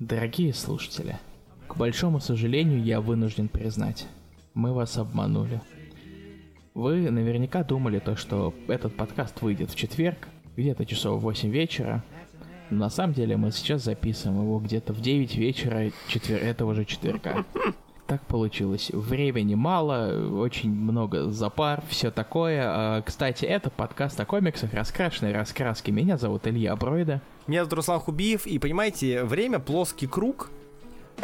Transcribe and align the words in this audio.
Дорогие 0.00 0.54
слушатели, 0.54 1.18
к 1.66 1.76
большому 1.76 2.20
сожалению, 2.20 2.84
я 2.84 3.00
вынужден 3.00 3.48
признать, 3.48 4.06
мы 4.54 4.72
вас 4.72 4.96
обманули. 4.96 5.60
Вы 6.72 7.10
наверняка 7.10 7.64
думали 7.64 7.98
то, 7.98 8.14
что 8.14 8.54
этот 8.68 8.96
подкаст 8.96 9.42
выйдет 9.42 9.70
в 9.70 9.74
четверг, 9.74 10.28
где-то 10.56 10.86
часов 10.86 11.18
в 11.18 11.24
8 11.24 11.50
вечера. 11.50 12.04
Но 12.70 12.78
на 12.78 12.90
самом 12.90 13.12
деле 13.12 13.36
мы 13.36 13.50
сейчас 13.50 13.82
записываем 13.82 14.42
его 14.42 14.60
где-то 14.60 14.92
в 14.92 15.00
9 15.00 15.34
вечера 15.34 15.90
четвер... 16.06 16.44
этого 16.44 16.76
же 16.76 16.84
четверга. 16.84 17.44
Так 18.08 18.22
получилось. 18.22 18.90
Времени 18.90 19.54
мало, 19.54 20.40
очень 20.40 20.70
много 20.70 21.28
запар, 21.28 21.82
все 21.90 22.10
такое. 22.10 22.62
А, 22.64 23.02
кстати, 23.02 23.44
это 23.44 23.68
подкаст 23.68 24.18
о 24.18 24.24
комиксах, 24.24 24.72
раскрашенные 24.72 25.34
раскраски. 25.34 25.90
Меня 25.90 26.16
зовут 26.16 26.46
Илья 26.46 26.74
Бройда. 26.74 27.20
Меня 27.46 27.64
зовут 27.64 27.74
Руслан 27.74 28.00
Хубиев, 28.00 28.46
и 28.46 28.58
понимаете, 28.58 29.24
время 29.24 29.58
плоский 29.58 30.06
круг, 30.06 30.48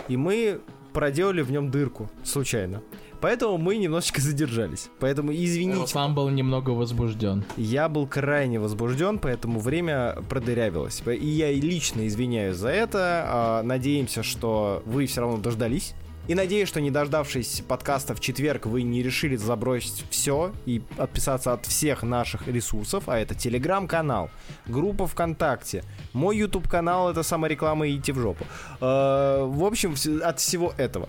и 0.09 0.19
мы 0.19 0.61
проделали 0.93 1.41
в 1.41 1.51
нем 1.51 1.71
дырку 1.71 2.11
случайно. 2.23 2.83
Поэтому 3.23 3.57
мы 3.57 3.79
немножечко 3.79 4.21
задержались. 4.21 4.91
Поэтому 5.01 5.33
извините. 5.33 5.81
Руслан 5.81 6.15
был 6.15 6.29
немного 6.29 6.69
возбужден. 6.71 7.47
Я 7.57 7.89
был 7.89 8.07
крайне 8.07 8.61
возбужден, 8.61 9.19
поэтому 9.21 9.59
время 9.59 10.19
продырявилось. 10.29 11.03
И 11.07 11.29
я 11.29 11.51
лично 11.51 12.07
извиняюсь 12.07 12.57
за 12.57 12.69
это. 12.69 13.25
А, 13.27 13.63
надеемся, 13.63 14.23
что 14.23 14.83
вы 14.85 15.07
все 15.07 15.23
равно 15.23 15.39
дождались 15.39 15.95
и 16.27 16.35
надеюсь, 16.35 16.69
что 16.69 16.81
не 16.81 16.91
дождавшись 16.91 17.63
подкаста 17.69 18.15
в 18.15 18.21
четверг, 18.21 18.65
вы 18.65 18.83
не 18.83 19.03
решили 19.03 19.37
забросить 19.37 20.05
все 20.11 20.53
и 20.65 20.83
отписаться 20.97 21.53
от 21.53 21.67
всех 21.67 22.03
наших 22.03 22.49
ресурсов, 22.49 23.09
а 23.09 23.19
это 23.19 23.35
телеграм-канал, 23.35 24.31
группа 24.67 25.07
ВКонтакте, 25.07 25.85
мой 26.15 26.39
YouTube 26.39 26.67
канал 26.69 27.11
это 27.11 27.23
самореклама 27.23 27.87
и 27.87 27.97
идти 27.97 28.13
в 28.13 28.19
жопу. 28.19 28.45
Э, 28.81 29.45
в 29.45 29.65
общем, 29.65 29.95
от 30.23 30.41
всего 30.41 30.73
этого. 30.79 31.09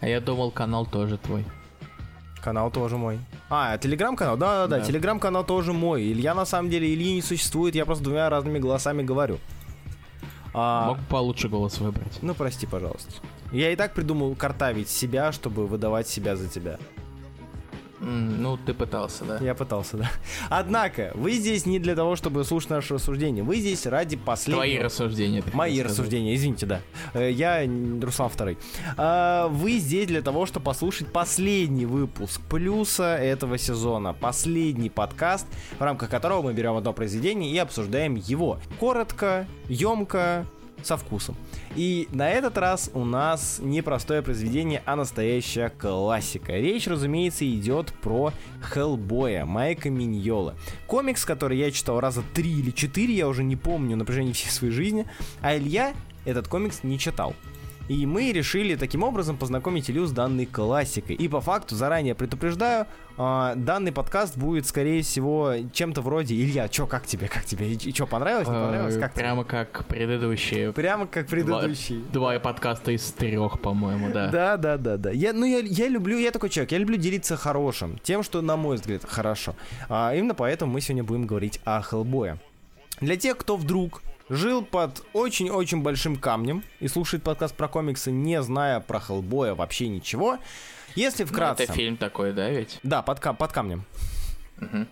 А 0.00 0.08
я 0.08 0.20
думал, 0.20 0.50
канал 0.50 0.86
тоже 0.86 1.18
твой. 1.18 1.44
Канал 2.42 2.70
тоже 2.70 2.96
мой. 2.96 3.18
А, 3.50 3.78
телеграм-канал? 3.78 4.36
Да, 4.36 4.66
да, 4.66 4.78
да, 4.78 4.84
телеграм-канал 4.84 5.44
тоже 5.44 5.72
мой. 5.72 6.02
Илья 6.02 6.34
на 6.34 6.46
самом 6.46 6.70
деле 6.70 6.92
Ильи 6.92 7.14
не 7.14 7.22
существует, 7.22 7.74
я 7.74 7.84
просто 7.84 8.04
двумя 8.04 8.28
разными 8.28 8.58
голосами 8.58 9.02
говорю. 9.02 9.38
А... 10.54 10.88
Мог 10.88 10.98
получше 11.08 11.48
голос 11.48 11.78
выбрать. 11.78 12.18
Ну, 12.22 12.34
прости, 12.34 12.66
пожалуйста. 12.66 13.12
Я 13.52 13.72
и 13.72 13.76
так 13.76 13.94
придумал 13.94 14.34
картавить 14.34 14.88
себя, 14.88 15.32
чтобы 15.32 15.66
выдавать 15.66 16.08
себя 16.08 16.36
за 16.36 16.48
тебя. 16.48 16.78
Ну, 18.00 18.56
ты 18.56 18.74
пытался, 18.74 19.24
да? 19.24 19.38
Я 19.38 19.54
пытался, 19.54 19.96
да. 19.96 20.10
Однако, 20.48 21.10
вы 21.14 21.32
здесь 21.32 21.66
не 21.66 21.78
для 21.78 21.96
того, 21.96 22.14
чтобы 22.14 22.44
слушать 22.44 22.70
наше 22.70 22.94
рассуждение. 22.94 23.42
Вы 23.42 23.56
здесь 23.56 23.86
ради 23.86 24.16
последнего... 24.16 24.64
Твои 24.64 24.78
рассуждения. 24.78 25.42
Мои 25.52 25.82
рассуждения, 25.82 26.34
извините, 26.34 26.66
да. 26.66 26.80
Э, 27.12 27.30
я 27.30 27.68
Руслан 28.00 28.28
Второй. 28.30 28.56
А, 28.96 29.48
вы 29.48 29.78
здесь 29.78 30.06
для 30.06 30.22
того, 30.22 30.46
чтобы 30.46 30.66
послушать 30.66 31.08
последний 31.08 31.86
выпуск 31.86 32.40
плюса 32.48 33.16
этого 33.16 33.58
сезона. 33.58 34.12
Последний 34.12 34.90
подкаст, 34.90 35.46
в 35.78 35.82
рамках 35.82 36.08
которого 36.08 36.42
мы 36.42 36.52
берем 36.52 36.76
одно 36.76 36.92
произведение 36.92 37.50
и 37.50 37.58
обсуждаем 37.58 38.14
его. 38.14 38.60
Коротко, 38.78 39.46
емко, 39.68 40.46
со 40.82 40.96
вкусом. 40.96 41.36
И 41.76 42.08
на 42.12 42.30
этот 42.30 42.58
раз 42.58 42.90
у 42.94 43.04
нас 43.04 43.58
не 43.60 43.82
простое 43.82 44.22
произведение, 44.22 44.82
а 44.86 44.96
настоящая 44.96 45.70
классика. 45.70 46.52
Речь, 46.52 46.86
разумеется, 46.86 47.48
идет 47.48 47.92
про 48.02 48.32
Хеллбоя 48.62 49.44
Майка 49.44 49.90
Миньола. 49.90 50.54
Комикс, 50.86 51.24
который 51.24 51.58
я 51.58 51.70
читал 51.70 52.00
раза 52.00 52.22
три 52.34 52.50
или 52.50 52.70
четыре, 52.70 53.14
я 53.14 53.28
уже 53.28 53.44
не 53.44 53.56
помню 53.56 53.96
на 53.96 54.04
протяжении 54.04 54.32
всей 54.32 54.50
своей 54.50 54.72
жизни, 54.72 55.06
а 55.40 55.56
Илья 55.56 55.94
этот 56.24 56.48
комикс 56.48 56.82
не 56.82 56.98
читал. 56.98 57.34
И 57.88 58.04
мы 58.04 58.32
решили 58.32 58.74
таким 58.76 59.02
образом 59.02 59.38
познакомить 59.38 59.90
Илью 59.90 60.06
с 60.06 60.12
данной 60.12 60.44
классикой. 60.44 61.16
И 61.16 61.26
по 61.26 61.40
факту, 61.40 61.74
заранее 61.74 62.14
предупреждаю, 62.14 62.86
э, 63.16 63.52
данный 63.56 63.92
подкаст 63.92 64.36
будет, 64.36 64.66
скорее 64.66 65.02
всего, 65.02 65.54
чем-то 65.72 66.02
вроде 66.02 66.34
«Илья, 66.34 66.68
чё, 66.68 66.86
как 66.86 67.06
тебе, 67.06 67.28
как 67.28 67.46
тебе? 67.46 67.72
И, 67.72 67.74
и 67.74 67.92
чё, 67.92 68.06
понравилось, 68.06 68.46
не 68.46 68.54
понравилось? 68.54 68.98
Как 68.98 69.14
Прямо 69.14 69.42
тебе? 69.42 69.50
как 69.50 69.86
предыдущие. 69.86 70.72
Прямо 70.72 71.06
как 71.06 71.28
предыдущие. 71.28 72.00
Два, 72.12 72.32
два 72.32 72.40
подкаста 72.40 72.92
из 72.92 73.10
трех, 73.12 73.58
по-моему, 73.60 74.10
да. 74.12 74.28
Да, 74.28 74.56
да, 74.58 74.76
да, 74.76 74.96
да. 74.98 75.10
Я, 75.10 75.32
ну, 75.32 75.46
я, 75.46 75.60
я 75.60 75.88
люблю, 75.88 76.18
я 76.18 76.30
такой 76.30 76.50
человек, 76.50 76.72
я 76.72 76.78
люблю 76.78 76.96
делиться 76.98 77.36
хорошим, 77.36 77.98
тем, 78.02 78.22
что, 78.22 78.42
на 78.42 78.56
мой 78.58 78.76
взгляд, 78.76 79.02
хорошо. 79.08 79.56
А, 79.88 80.14
именно 80.14 80.34
поэтому 80.34 80.72
мы 80.72 80.82
сегодня 80.82 81.04
будем 81.04 81.26
говорить 81.26 81.60
о 81.64 81.80
Хеллбое. 81.80 82.38
Для 83.00 83.16
тех, 83.16 83.38
кто 83.38 83.56
вдруг 83.56 84.02
жил 84.28 84.64
под 84.64 85.02
очень-очень 85.12 85.82
большим 85.82 86.16
камнем 86.16 86.62
и 86.80 86.88
слушает 86.88 87.22
подкаст 87.22 87.54
про 87.54 87.68
комиксы, 87.68 88.10
не 88.10 88.42
зная 88.42 88.80
про 88.80 89.00
Хеллбоя 89.00 89.54
вообще 89.54 89.88
ничего. 89.88 90.38
Если 90.94 91.24
вкратце... 91.24 91.62
Ну, 91.62 91.64
это 91.64 91.72
фильм 91.72 91.96
такой, 91.96 92.32
да, 92.32 92.48
ведь? 92.48 92.78
Да, 92.82 93.02
под, 93.02 93.20
под 93.20 93.52
камнем. 93.52 93.84
Угу. 94.60 94.86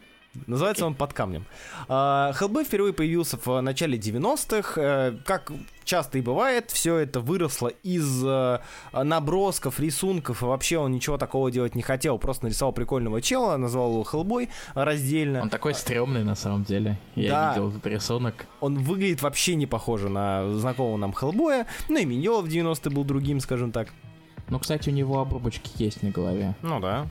Называется 0.46 0.84
okay. 0.84 0.88
он 0.88 0.94
«Под 0.94 1.12
камнем». 1.12 1.46
А, 1.88 2.32
Хеллбой 2.34 2.64
впервые 2.64 2.92
появился 2.92 3.38
в 3.42 3.60
начале 3.60 3.98
90-х. 3.98 4.80
Э, 4.80 5.16
как 5.24 5.52
часто 5.84 6.18
и 6.18 6.20
бывает, 6.20 6.70
все 6.70 6.96
это 6.96 7.20
выросло 7.20 7.68
из 7.68 8.22
э, 8.24 8.58
набросков, 8.92 9.80
рисунков, 9.80 10.42
и 10.42 10.46
вообще 10.46 10.78
он 10.78 10.92
ничего 10.92 11.16
такого 11.16 11.50
делать 11.50 11.74
не 11.74 11.82
хотел. 11.82 12.18
Просто 12.18 12.44
нарисовал 12.44 12.72
прикольного 12.72 13.22
чела, 13.22 13.56
назвал 13.56 13.92
его 13.92 14.04
Хеллбой 14.04 14.50
раздельно. 14.74 15.42
Он 15.42 15.50
такой 15.50 15.74
стрёмный 15.74 16.24
на 16.24 16.34
самом 16.34 16.64
деле. 16.64 16.98
Я 17.14 17.30
да. 17.30 17.50
видел 17.50 17.70
этот 17.70 17.86
рисунок. 17.86 18.46
Он 18.60 18.78
выглядит 18.78 19.22
вообще 19.22 19.54
не 19.54 19.66
похоже 19.66 20.08
на 20.08 20.52
знакомого 20.54 20.96
нам 20.96 21.12
Хеллбоя. 21.12 21.66
Ну 21.88 21.98
и 21.98 22.04
Миньола 22.04 22.42
в 22.42 22.46
90-е 22.46 22.92
был 22.92 23.04
другим, 23.04 23.40
скажем 23.40 23.72
так. 23.72 23.88
Ну, 24.48 24.58
кстати, 24.60 24.90
у 24.90 24.92
него 24.92 25.20
обрубочки 25.20 25.70
есть 25.82 26.02
на 26.02 26.10
голове. 26.10 26.54
Ну 26.62 26.78
да. 26.80 27.08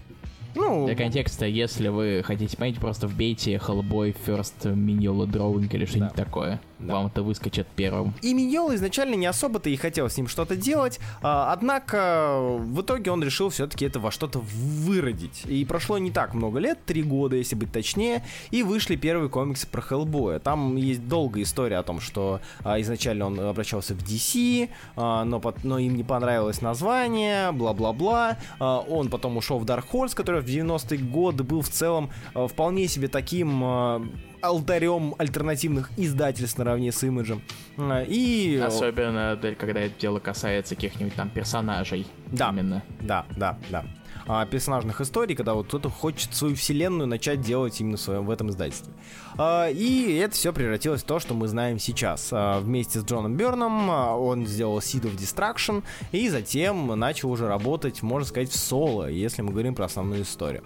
Ну, 0.56 0.86
Для 0.86 0.96
контекста, 0.96 1.46
если 1.46 1.90
вы 1.90 2.22
хотите 2.24 2.56
понять, 2.58 2.78
просто 2.78 3.08
вбейте 3.08 3.56
Hellboy 3.56 4.16
First 4.26 4.64
Mignola 4.64 5.28
Drawing 5.28 5.70
или 5.74 5.86
что-нибудь 5.86 6.16
да. 6.16 6.24
такое. 6.24 6.62
Да. 6.80 6.96
Вам 6.96 7.08
это 7.08 7.24
выскочит 7.24 7.68
первым. 7.76 8.14
И 8.22 8.34
Миньола 8.34 8.76
изначально 8.76 9.16
не 9.16 9.26
особо-то 9.26 9.70
и 9.70 9.76
хотел 9.76 10.10
с 10.10 10.18
ним 10.18 10.28
что-то 10.28 10.56
делать, 10.56 11.00
а, 11.22 11.54
однако 11.54 12.40
в 12.60 12.82
итоге 12.82 13.12
он 13.12 13.24
решил 13.24 13.50
все-таки 13.50 13.86
это 13.86 14.00
во 14.00 14.12
что-то 14.12 14.40
выродить. 14.40 15.44
И 15.46 15.64
прошло 15.66 15.98
не 15.98 16.12
так 16.12 16.34
много 16.34 16.60
лет, 16.60 16.80
три 16.86 17.02
года, 17.02 17.38
если 17.38 17.56
быть 17.56 17.72
точнее, 17.72 18.24
и 18.52 18.64
вышли 18.64 18.96
первые 18.98 19.30
комиксы 19.30 19.68
про 19.68 19.82
Хеллбоя. 19.82 20.40
Там 20.40 20.76
есть 20.76 21.08
долгая 21.08 21.44
история 21.44 21.78
о 21.78 21.84
том, 21.84 22.02
что 22.02 22.42
а, 22.64 22.80
изначально 22.82 23.28
он 23.28 23.40
обращался 23.40 23.96
в 23.96 24.00
DC, 24.00 24.70
а, 24.96 25.24
но, 25.24 25.42
но 25.64 25.80
им 25.80 25.96
не 25.96 26.04
понравилось 26.04 26.62
название, 26.62 27.52
бла-бла-бла. 27.52 28.38
А, 28.60 28.80
он 28.80 29.10
потом 29.10 29.38
ушел 29.38 29.60
в 29.60 29.66
Dark 29.66 29.86
Horse, 29.92 30.14
который 30.14 30.42
в 30.42 30.46
90-е 30.46 30.98
годы 31.00 31.44
был 31.44 31.62
в 31.62 31.70
целом 31.70 32.10
а, 32.34 32.48
вполне 32.48 32.88
себе 32.88 33.08
таким 33.08 33.62
а, 33.64 34.06
алтарем 34.48 35.16
альтернативных 35.18 35.90
издательств 35.98 36.58
наравне 36.58 36.92
с 36.92 37.04
имиджем. 37.04 37.42
А, 37.78 38.04
и... 38.04 38.58
Особенно, 38.58 39.40
когда 39.58 39.82
это 39.82 40.00
дело 40.00 40.20
касается 40.20 40.76
каких-нибудь 40.76 41.16
там 41.16 41.30
персонажей. 41.30 42.08
Да, 42.32 42.50
именно. 42.50 42.84
да, 43.02 43.26
да, 43.36 43.58
да. 43.70 43.86
А, 44.28 44.46
персонажных 44.46 45.02
историй, 45.02 45.36
когда 45.36 45.54
вот 45.54 45.68
кто-то 45.68 45.90
хочет 45.90 46.34
свою 46.34 46.56
вселенную 46.56 47.08
начать 47.08 47.42
делать 47.42 47.80
именно 47.80 47.98
в, 47.98 48.02
своем, 48.02 48.26
в 48.26 48.32
этом 48.32 48.50
издательстве. 48.50 48.92
А, 49.38 49.70
и 49.70 50.16
это 50.16 50.34
все 50.34 50.52
превратилось 50.52 51.04
в 51.04 51.06
то, 51.06 51.20
что 51.20 51.36
мы 51.36 51.48
знаем 51.48 51.78
сейчас. 51.78 52.30
А, 52.32 52.60
вместе 52.60 53.00
с 53.00 53.04
Джоном 53.04 53.36
Берном 53.36 53.92
а, 53.92 54.16
он 54.16 54.48
сделал 54.48 54.80
Seed 54.80 55.04
of 55.04 55.16
Destruction 55.16 55.84
и 56.12 56.30
затем 56.30 56.88
начал 57.00 57.30
уже 57.30 57.48
работать, 57.48 58.02
можно 58.02 58.28
сказать, 58.28 58.50
в 58.50 58.58
соло, 58.58 59.08
если 59.08 59.44
мы 59.44 59.52
говорим 59.52 59.76
про 59.76 59.86
основную 59.86 60.24
историю. 60.24 60.64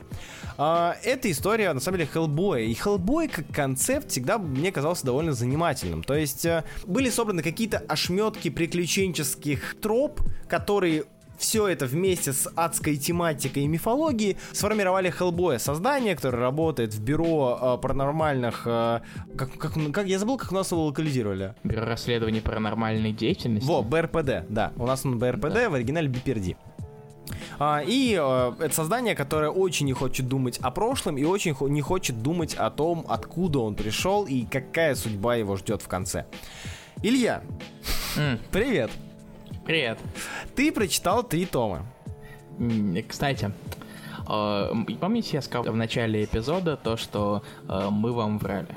А, 0.58 0.96
эта 1.04 1.30
история, 1.30 1.74
на 1.74 1.80
самом 1.80 2.00
деле, 2.00 2.10
Хеллбоя. 2.12 2.62
И 2.62 2.74
Хеллбой 2.74 3.28
как 3.28 3.48
концепт 3.54 4.10
всегда 4.10 4.38
мне 4.38 4.72
казался 4.72 5.06
довольно 5.06 5.34
занимательным. 5.34 6.04
То 6.04 6.16
есть 6.16 6.46
э, 6.46 6.64
были 6.86 7.10
собраны 7.10 7.44
какие-то 7.44 7.80
ошметки 7.88 8.50
приключенческих 8.50 9.76
троп, 9.82 10.22
которые 10.48 11.06
все 11.40 11.68
это 11.68 11.88
вместе 11.88 12.34
с 12.34 12.52
адской 12.56 12.98
тематикой 12.98 13.64
и 13.64 13.68
мифологией 13.68 14.38
сформировали 14.52 15.10
Хеллбоя, 15.10 15.58
создание, 15.58 16.16
которое 16.16 16.38
работает 16.38 16.94
в 16.94 17.02
бюро 17.02 17.58
э, 17.60 17.82
паранормальных... 17.82 18.64
Э, 18.66 19.00
как, 19.38 19.58
как, 19.58 19.74
как, 19.94 20.06
я 20.06 20.20
забыл, 20.20 20.38
как 20.38 20.52
у 20.52 20.56
нас 20.56 20.72
его 20.72 20.86
локализировали. 20.86 21.56
Бюро 21.64 21.86
расследований 21.86 22.42
паранормальной 22.42 23.14
деятельности? 23.14 23.66
Во, 23.66 23.82
БРПД, 23.82 24.46
да. 24.50 24.74
У 24.76 24.86
нас 24.86 25.06
он 25.06 25.18
БРПД, 25.18 25.54
да. 25.54 25.70
в 25.70 25.74
оригинале 25.74 26.10
БПРД. 26.10 26.58
А, 27.58 27.82
и 27.86 28.18
э, 28.20 28.54
это 28.60 28.76
создание, 28.76 29.16
которое 29.16 29.50
очень 29.50 29.86
не 29.86 29.94
хочет 29.94 30.28
думать 30.28 30.60
о 30.60 30.72
прошлом 30.72 31.18
и 31.18 31.24
очень 31.24 31.56
не 31.70 31.82
хочет 31.82 32.22
думать 32.22 32.54
о 32.56 32.70
том, 32.70 33.06
откуда 33.08 33.60
он 33.60 33.76
пришел 33.76 34.26
и 34.26 34.46
какая 34.46 34.96
судьба 34.96 35.36
его 35.36 35.56
ждет 35.56 35.82
в 35.82 35.88
конце. 35.88 36.26
Илья, 37.02 37.44
mm. 38.18 38.40
привет. 38.52 38.92
Привет. 39.66 40.00
Ты 40.56 40.72
прочитал 40.72 41.24
три 41.24 41.46
тома. 41.46 41.86
Кстати, 43.08 43.52
э, 44.28 44.74
помните, 45.00 45.30
я 45.34 45.42
сказал 45.42 45.72
в 45.72 45.76
начале 45.76 46.24
эпизода 46.26 46.76
то, 46.76 46.98
что 46.98 47.44
э, 47.68 47.90
мы 47.92 48.12
вам 48.12 48.40
врали? 48.40 48.74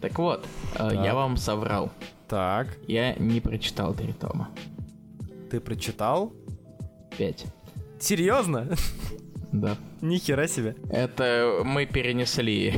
Так 0.00 0.18
вот, 0.18 0.46
э, 0.76 0.90
я 0.94 1.14
вам 1.14 1.36
соврал. 1.36 1.90
Так, 2.26 2.76
Я 2.86 3.14
не 3.14 3.40
прочитал 3.40 3.94
три 3.94 4.12
тома. 4.12 4.48
ты 5.50 5.60
прочитал? 5.60 6.32
Пять. 7.16 7.46
Серьезно? 8.00 8.68
Да. 9.52 9.76
Ни 10.02 10.18
хера 10.18 10.46
себе. 10.46 10.76
Это 10.90 11.62
мы 11.64 11.86
перенесли. 11.86 12.74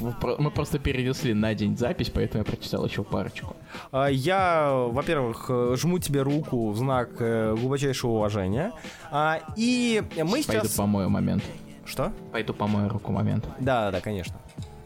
Мы 0.38 0.50
просто 0.50 0.78
перенесли 0.78 1.34
на 1.34 1.54
день 1.54 1.76
запись, 1.76 2.10
поэтому 2.10 2.44
я 2.44 2.50
прочитал 2.50 2.86
еще 2.86 3.02
парочку. 3.02 3.56
А, 3.92 4.06
Я, 4.06 4.70
во-первых, 4.72 5.46
э, 5.48 5.74
жму 5.76 5.98
тебе 5.98 6.22
руку 6.22 6.70
в 6.70 6.76
знак 6.76 7.10
э, 7.18 7.54
глубочайшего 7.58 8.12
уважения. 8.12 8.72
А, 9.10 9.40
И 9.56 10.02
мы 10.16 10.42
Пойду 10.42 10.42
сейчас... 10.42 10.74
помою 10.74 11.10
момент. 11.10 11.42
Что? 11.84 12.12
Пойду 12.32 12.54
помою 12.54 12.88
руку 12.88 13.12
момент. 13.12 13.44
Да, 13.58 13.86
да, 13.86 13.90
да, 13.90 14.00
конечно. 14.00 14.36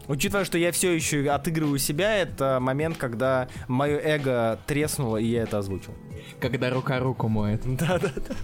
Учитывая, 0.07 0.45
что 0.45 0.57
я 0.57 0.71
все 0.71 0.91
еще 0.93 1.29
отыгрываю 1.29 1.79
себя, 1.79 2.15
это 2.17 2.59
момент, 2.59 2.97
когда 2.97 3.47
мое 3.67 3.97
эго 3.97 4.59
треснуло, 4.67 5.17
и 5.17 5.25
я 5.25 5.43
это 5.43 5.59
озвучил. 5.59 5.93
Когда 6.39 6.69
рука 6.69 6.99
руку 6.99 7.27
моет. 7.27 7.61
Да, 7.77 7.99
да, 7.99 8.09
да. 8.15 8.35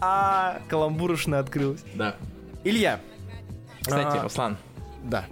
А, 0.00 0.60
каламбурушно 0.68 1.38
открылась. 1.38 1.82
Да. 1.94 2.14
Илья. 2.64 3.00
Кстати, 3.80 4.18
А. 4.18 4.22
Руслан, 4.22 4.56
Да. 5.04 5.24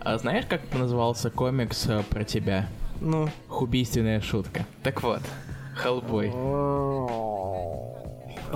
а 0.00 0.16
знаешь, 0.18 0.46
как 0.48 0.60
назывался 0.72 1.30
комикс 1.30 1.86
э, 1.88 2.02
про 2.08 2.24
тебя? 2.24 2.68
Ну. 3.00 3.28
Убийственная 3.50 4.20
шутка. 4.20 4.64
Так 4.82 5.02
вот, 5.02 5.20
Хеллбой. 5.76 6.30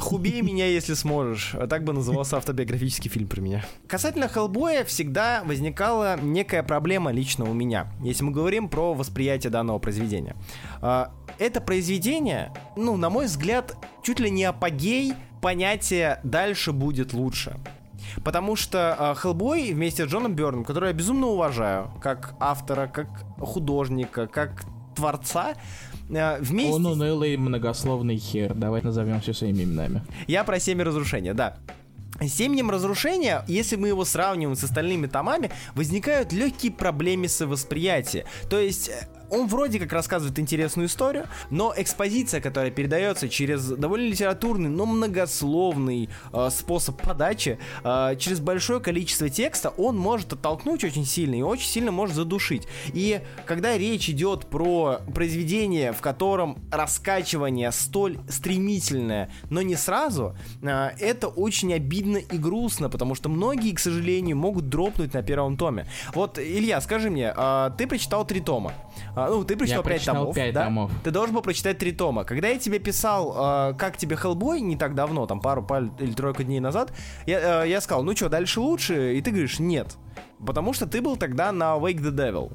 Хубей 0.01 0.41
меня, 0.43 0.67
если 0.67 0.95
сможешь. 0.95 1.55
Так 1.69 1.85
бы 1.85 1.93
назывался 1.93 2.37
автобиографический 2.37 3.11
фильм 3.11 3.29
про 3.29 3.41
меня. 3.41 3.65
Касательно 3.87 4.29
Хеллбоя 4.29 4.85
всегда 4.85 5.43
возникала 5.45 6.19
некая 6.21 6.63
проблема 6.63 7.11
лично 7.11 7.45
у 7.49 7.55
меня, 7.55 7.93
если 8.03 8.25
мы 8.25 8.33
говорим 8.33 8.69
про 8.69 8.95
восприятие 8.95 9.51
данного 9.51 9.79
произведения. 9.79 10.37
А, 10.81 11.13
Это 11.39 11.61
произведение, 11.61 12.53
ну, 12.77 12.97
на 12.97 13.11
мой 13.11 13.27
взгляд, 13.27 13.77
чуть 14.03 14.21
ли 14.21 14.31
не 14.31 14.45
апогей 14.45 15.15
понятия 15.41 16.21
«дальше 16.25 16.73
будет 16.73 17.13
лучше». 17.13 17.57
Потому 18.25 18.57
что 18.57 18.97
а, 18.99 19.15
Хеллбой 19.15 19.73
вместе 19.73 20.05
с 20.07 20.09
Джоном 20.09 20.35
Бёрном, 20.35 20.65
которого 20.65 20.89
я 20.89 20.95
безумно 20.95 21.27
уважаю, 21.29 21.91
как 22.01 22.35
автора, 22.41 22.87
как 22.87 23.09
художника, 23.39 24.27
как 24.27 24.65
творца, 24.97 25.55
вместе... 26.09 26.73
Он 26.73 26.87
унылый 26.87 27.37
многословный 27.37 28.17
хер. 28.17 28.55
Давай 28.55 28.83
назовем 28.83 29.21
все 29.21 29.33
своими 29.33 29.65
именами. 29.65 30.03
Я 30.27 30.45
про 30.45 30.59
семя 30.59 30.85
разрушения, 30.85 31.35
да. 31.35 31.57
Семенем 32.27 32.71
разрушения, 32.71 33.45
если 33.47 33.77
мы 33.77 33.89
его 33.89 34.05
сравниваем 34.05 34.57
с 34.57 34.65
остальными 34.65 35.07
томами, 35.07 35.51
возникают 35.75 36.33
легкие 36.33 36.73
проблемы 36.73 37.29
с 37.29 37.45
восприятием. 37.47 38.27
То 38.51 38.59
есть 38.59 38.89
э, 38.89 39.07
он 39.31 39.47
вроде 39.47 39.79
как 39.79 39.93
рассказывает 39.93 40.39
интересную 40.39 40.89
историю, 40.89 41.27
но 41.51 41.73
экспозиция, 41.77 42.41
которая 42.41 42.71
передается 42.71 43.29
через 43.29 43.67
довольно 43.69 44.09
литературный, 44.09 44.69
но 44.69 44.87
многословный 44.87 46.09
э, 46.33 46.49
способ 46.51 47.01
подачи, 47.01 47.59
э, 47.85 48.17
через 48.19 48.41
большое 48.41 48.81
количество 48.81 49.29
текста, 49.29 49.71
он 49.71 49.97
может 49.97 50.33
оттолкнуть 50.33 50.85
очень 50.85 51.05
сильно 51.05 51.37
и 51.37 51.43
очень 51.43 51.69
сильно 51.69 51.91
может 51.91 52.17
задушить. 52.17 52.67
И 52.93 53.21
когда 53.47 53.77
речь 53.77 54.09
идет 54.09 54.47
про 54.47 55.01
произведение, 55.15 55.93
в 55.93 56.01
котором 56.01 56.59
раскачивание 56.71 57.73
столь 57.73 58.19
стремительное, 58.29 59.31
но 59.51 59.63
не 59.63 59.77
сразу, 59.77 60.37
э, 60.63 60.91
это 60.99 61.29
очень 61.29 61.73
обидно 61.75 62.19
и 62.19 62.39
грустно, 62.39 62.89
потому 62.89 63.15
что 63.15 63.29
многие, 63.29 63.73
к 63.75 63.79
сожалению, 63.79 64.37
могут 64.37 64.69
дропнуть 64.69 65.15
на 65.15 65.23
первом 65.23 65.57
томе. 65.57 65.87
Вот, 66.15 66.39
Илья, 66.39 66.81
скажи 66.81 67.11
мне, 67.11 67.33
э, 67.37 67.71
ты 67.77 67.87
прочитал 67.87 68.27
три 68.27 68.41
тома. 68.41 68.73
А, 69.19 69.29
ну, 69.29 69.43
ты 69.43 69.57
прочитал 69.57 69.83
Я 69.83 69.83
пять 69.83 69.95
прочитал 69.95 70.15
томов. 70.15 70.37
пять 70.37 70.55
да? 70.55 70.65
томов. 70.65 70.93
Ты 71.03 71.11
должен 71.11 71.35
был 71.35 71.43
прочитать 71.43 71.79
три 71.79 71.91
тома. 71.91 72.23
Когда 72.25 72.49
я 72.49 72.59
тебе 72.59 72.79
писал, 72.79 73.71
э, 73.71 73.75
как 73.75 73.97
тебе 73.97 74.15
Хеллбой 74.15 74.61
не 74.61 74.77
так 74.77 74.95
давно, 74.95 75.27
там 75.27 75.41
пару, 75.41 75.63
пару 75.63 75.91
или 75.99 76.13
тройку 76.13 76.45
дней 76.45 76.61
назад, 76.61 76.93
я, 77.27 77.65
э, 77.65 77.69
я 77.69 77.81
сказал, 77.81 78.05
ну 78.05 78.15
что, 78.15 78.29
дальше 78.29 78.61
лучше? 78.61 79.17
И 79.17 79.21
ты 79.21 79.31
говоришь, 79.31 79.59
нет. 79.59 79.97
Потому 80.47 80.73
что 80.73 80.87
ты 80.87 81.01
был 81.01 81.17
тогда 81.17 81.51
на 81.51 81.77
Wake 81.79 82.01
the 82.01 82.13
Devil. 82.13 82.53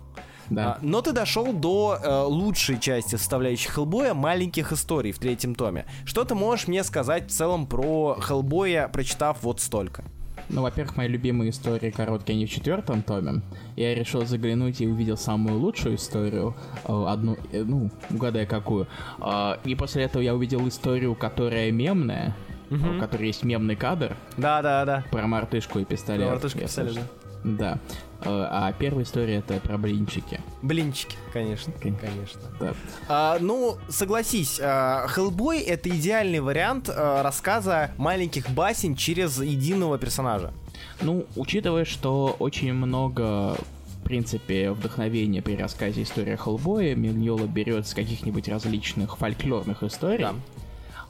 Да. 0.49 0.73
А, 0.73 0.77
но 0.81 1.01
ты 1.01 1.11
дошел 1.11 1.51
до 1.51 1.97
э, 2.01 2.21
лучшей 2.23 2.79
части 2.79 3.15
составляющей 3.15 3.69
Хеллбоя 3.69 4.13
маленьких 4.13 4.71
историй 4.71 5.11
в 5.11 5.19
третьем 5.19 5.55
томе. 5.55 5.85
Что 6.05 6.23
ты 6.23 6.33
можешь 6.33 6.67
мне 6.67 6.83
сказать 6.85 7.29
в 7.29 7.33
целом 7.33 7.67
про 7.67 8.17
Хеллбоя, 8.19 8.87
прочитав 8.87 9.41
вот 9.41 9.59
столько? 9.59 10.05
Ну, 10.49 10.61
во-первых, 10.61 10.97
мои 10.97 11.07
любимые 11.07 11.49
истории 11.51 11.89
короткие, 11.89 12.35
они 12.35 12.45
в 12.45 12.49
четвертом 12.49 13.01
томе. 13.01 13.41
Я 13.75 13.95
решил 13.95 14.25
заглянуть 14.25 14.81
и 14.81 14.87
увидел 14.87 15.17
самую 15.17 15.59
лучшую 15.59 15.95
историю, 15.95 16.55
э, 16.87 17.05
одну, 17.07 17.37
э, 17.51 17.63
ну, 17.63 17.89
угадай 18.09 18.45
какую. 18.45 18.87
А, 19.19 19.59
И 19.63 19.75
после 19.75 20.03
этого 20.03 20.21
я 20.21 20.35
увидел 20.35 20.67
историю, 20.67 21.15
которая 21.15 21.71
мемная, 21.71 22.35
в 22.69 22.99
которой 22.99 23.27
есть 23.27 23.43
мемный 23.43 23.75
кадр 23.75 24.15
Да-да-да. 24.37 25.05
про 25.11 25.27
мартышку 25.27 25.79
и 25.79 25.85
пистолет. 25.85 26.27
Про 26.27 26.31
мартышку 26.35 26.59
и 26.59 26.63
пистолет, 26.63 26.93
слышал. 26.93 27.07
Да. 27.43 27.79
Э, 28.25 28.47
А 28.49 28.73
первая 28.77 29.03
история 29.05 29.35
это 29.37 29.59
про 29.59 29.77
блинчики. 29.77 30.39
Блинчики, 30.61 31.15
конечно. 31.31 31.73
Кон- 31.81 31.95
Конечно. 31.95 32.41
Да. 32.59 32.73
А, 33.07 33.37
ну, 33.39 33.77
согласись, 33.89 34.59
а, 34.61 35.07
Хеллбой 35.07 35.59
это 35.61 35.89
идеальный 35.89 36.39
вариант 36.39 36.89
а, 36.89 37.21
рассказа 37.23 37.91
маленьких 37.97 38.49
басен 38.49 38.95
через 38.95 39.41
единого 39.41 39.97
персонажа. 39.97 40.53
Ну, 41.01 41.25
учитывая, 41.35 41.85
что 41.85 42.35
очень 42.39 42.73
много 42.73 43.55
в 44.01 44.05
принципе, 44.05 44.71
вдохновения 44.71 45.41
при 45.41 45.55
рассказе 45.55 46.03
истории 46.03 46.35
Хеллбоя 46.35 46.93
Мильола 46.93 47.45
берет 47.47 47.87
с 47.87 47.93
каких-нибудь 47.93 48.49
различных 48.49 49.17
фольклорных 49.17 49.81
историй. 49.81 50.25
Да. 50.25 50.33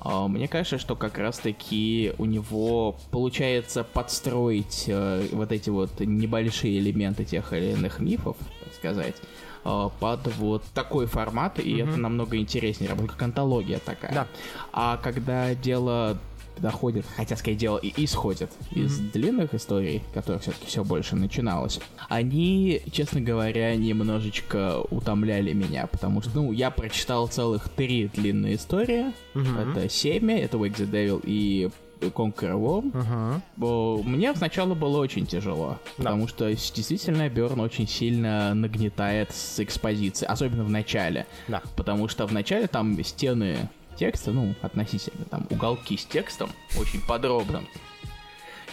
А, 0.03 0.27
Мне 0.27 0.47
кажется, 0.47 0.77
что 0.77 0.95
как 0.95 1.17
раз-таки 1.17 2.13
у 2.17 2.25
него 2.25 2.97
получается 3.11 3.83
подстроить 3.83 4.85
э, 4.87 5.27
вот 5.31 5.51
эти 5.51 5.69
вот 5.69 5.99
небольшие 5.99 6.79
элементы 6.79 7.23
тех 7.23 7.53
или 7.53 7.71
иных 7.71 7.99
мифов, 7.99 8.35
так 8.63 8.73
сказать, 8.73 9.15
э, 9.63 9.89
под 9.99 10.35
вот 10.35 10.63
такой 10.73 11.05
формат, 11.05 11.59
и 11.59 11.77
это 11.77 11.97
намного 11.97 12.37
интереснее, 12.37 12.89
работает 12.89 13.13
как 13.13 13.21
антология 13.23 13.79
такая. 13.79 14.13
Да. 14.13 14.27
А 14.73 14.97
когда 14.97 15.55
дело 15.55 16.17
доходит, 16.59 17.05
хотя 17.15 17.35
сказать 17.35 17.57
дело 17.57 17.77
и 17.77 17.91
исходит 18.03 18.51
из 18.71 18.97
длинных 18.99 19.53
историй, 19.53 20.01
которых 20.13 20.41
все-таки 20.43 20.67
все 20.67 20.83
больше 20.83 21.15
начиналось, 21.15 21.79
они, 22.09 22.81
честно 22.91 23.21
говоря, 23.21 23.75
немножечко 23.75 24.81
утомляли 24.89 25.53
меня, 25.53 25.87
потому 25.87 26.21
что, 26.21 26.31
ну, 26.35 26.51
я 26.51 26.71
прочитал 26.71 27.27
целых 27.27 27.69
три 27.69 28.07
длинные 28.13 28.55
истории. 28.55 29.13
Это 29.33 29.89
«Семя», 29.89 30.39
это 30.39 30.57
«Wake 30.57 30.75
the 30.77 30.89
Devil» 30.89 31.21
и 31.25 31.69
Conquer 32.01 32.53
Worm. 32.53 33.41
Бо 33.55 34.01
Мне 34.03 34.35
сначала 34.35 34.73
было 34.73 34.97
очень 34.99 35.25
тяжело, 35.25 35.79
Да. 35.97 36.03
потому 36.03 36.27
что 36.27 36.49
действительно 36.49 37.29
Берн 37.29 37.59
очень 37.61 37.87
сильно 37.87 38.53
нагнетает 38.53 39.31
с 39.31 39.59
экспозиции, 39.61 40.25
особенно 40.25 40.65
в 40.65 40.69
начале. 40.69 41.25
Да. 41.47 41.61
Потому 41.77 42.09
что 42.09 42.27
в 42.27 42.33
начале 42.33 42.67
там 42.67 43.01
стены 43.03 43.69
текста, 43.95 44.31
ну, 44.31 44.55
относительно, 44.61 45.25
там 45.25 45.47
уголки 45.49 45.97
с 45.97 46.05
текстом 46.05 46.49
очень 46.79 47.01
подробным. 47.01 47.67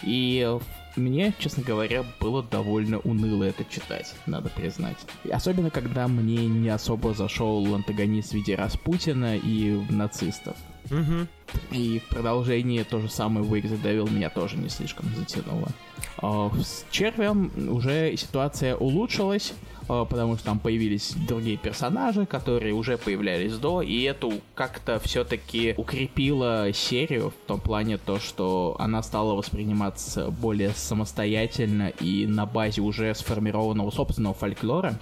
И 0.03 0.57
мне, 0.95 1.33
честно 1.39 1.63
говоря, 1.63 2.03
было 2.19 2.43
довольно 2.43 2.99
уныло 2.99 3.43
это 3.43 3.63
читать, 3.65 4.13
надо 4.25 4.49
признать. 4.49 4.97
Особенно, 5.31 5.69
когда 5.69 6.07
мне 6.07 6.45
не 6.47 6.69
особо 6.69 7.13
зашел 7.13 7.73
антагонист 7.73 8.31
в 8.31 8.33
виде 8.33 8.55
Распутина 8.55 9.37
и 9.37 9.79
нацистов. 9.89 10.57
Мгм. 10.89 11.27
И 11.71 11.99
в 11.99 12.09
продолжении 12.09 12.83
то 12.83 12.99
же 12.99 13.09
самое 13.09 13.45
Wake 13.45 13.81
Devil 13.81 14.11
меня 14.11 14.29
тоже 14.29 14.57
не 14.57 14.69
слишком 14.69 15.05
затянуло. 15.15 15.69
А, 16.17 16.51
С 16.61 16.85
червем 16.91 17.51
уже 17.69 18.15
ситуация 18.15 18.75
улучшилась, 18.75 19.53
а, 19.87 20.05
потому 20.05 20.35
что 20.35 20.45
там 20.45 20.59
появились 20.59 21.13
другие 21.27 21.57
персонажи, 21.57 22.25
которые 22.25 22.73
уже 22.73 22.97
появлялись 22.97 23.57
до, 23.57 23.81
и 23.81 24.01
эту 24.03 24.33
как-то 24.55 24.99
все-таки 24.99 25.73
укрепило 25.77 26.71
серию 26.73 27.31
в 27.31 27.47
том 27.47 27.59
плане 27.59 27.97
то, 27.97 28.19
что 28.19 28.75
она 28.79 29.03
стала 29.03 29.33
восприниматься 29.33 30.29
более 30.29 30.71
самостоятельно 30.71 31.89
и 31.89 32.25
на 32.27 32.45
базе 32.45 32.81
уже 32.81 33.13
сформированного 33.15 33.91
собственного 33.91 34.35
фольклора. 34.35 34.99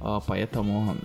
А, 0.00 0.20
поэтому 0.26 0.96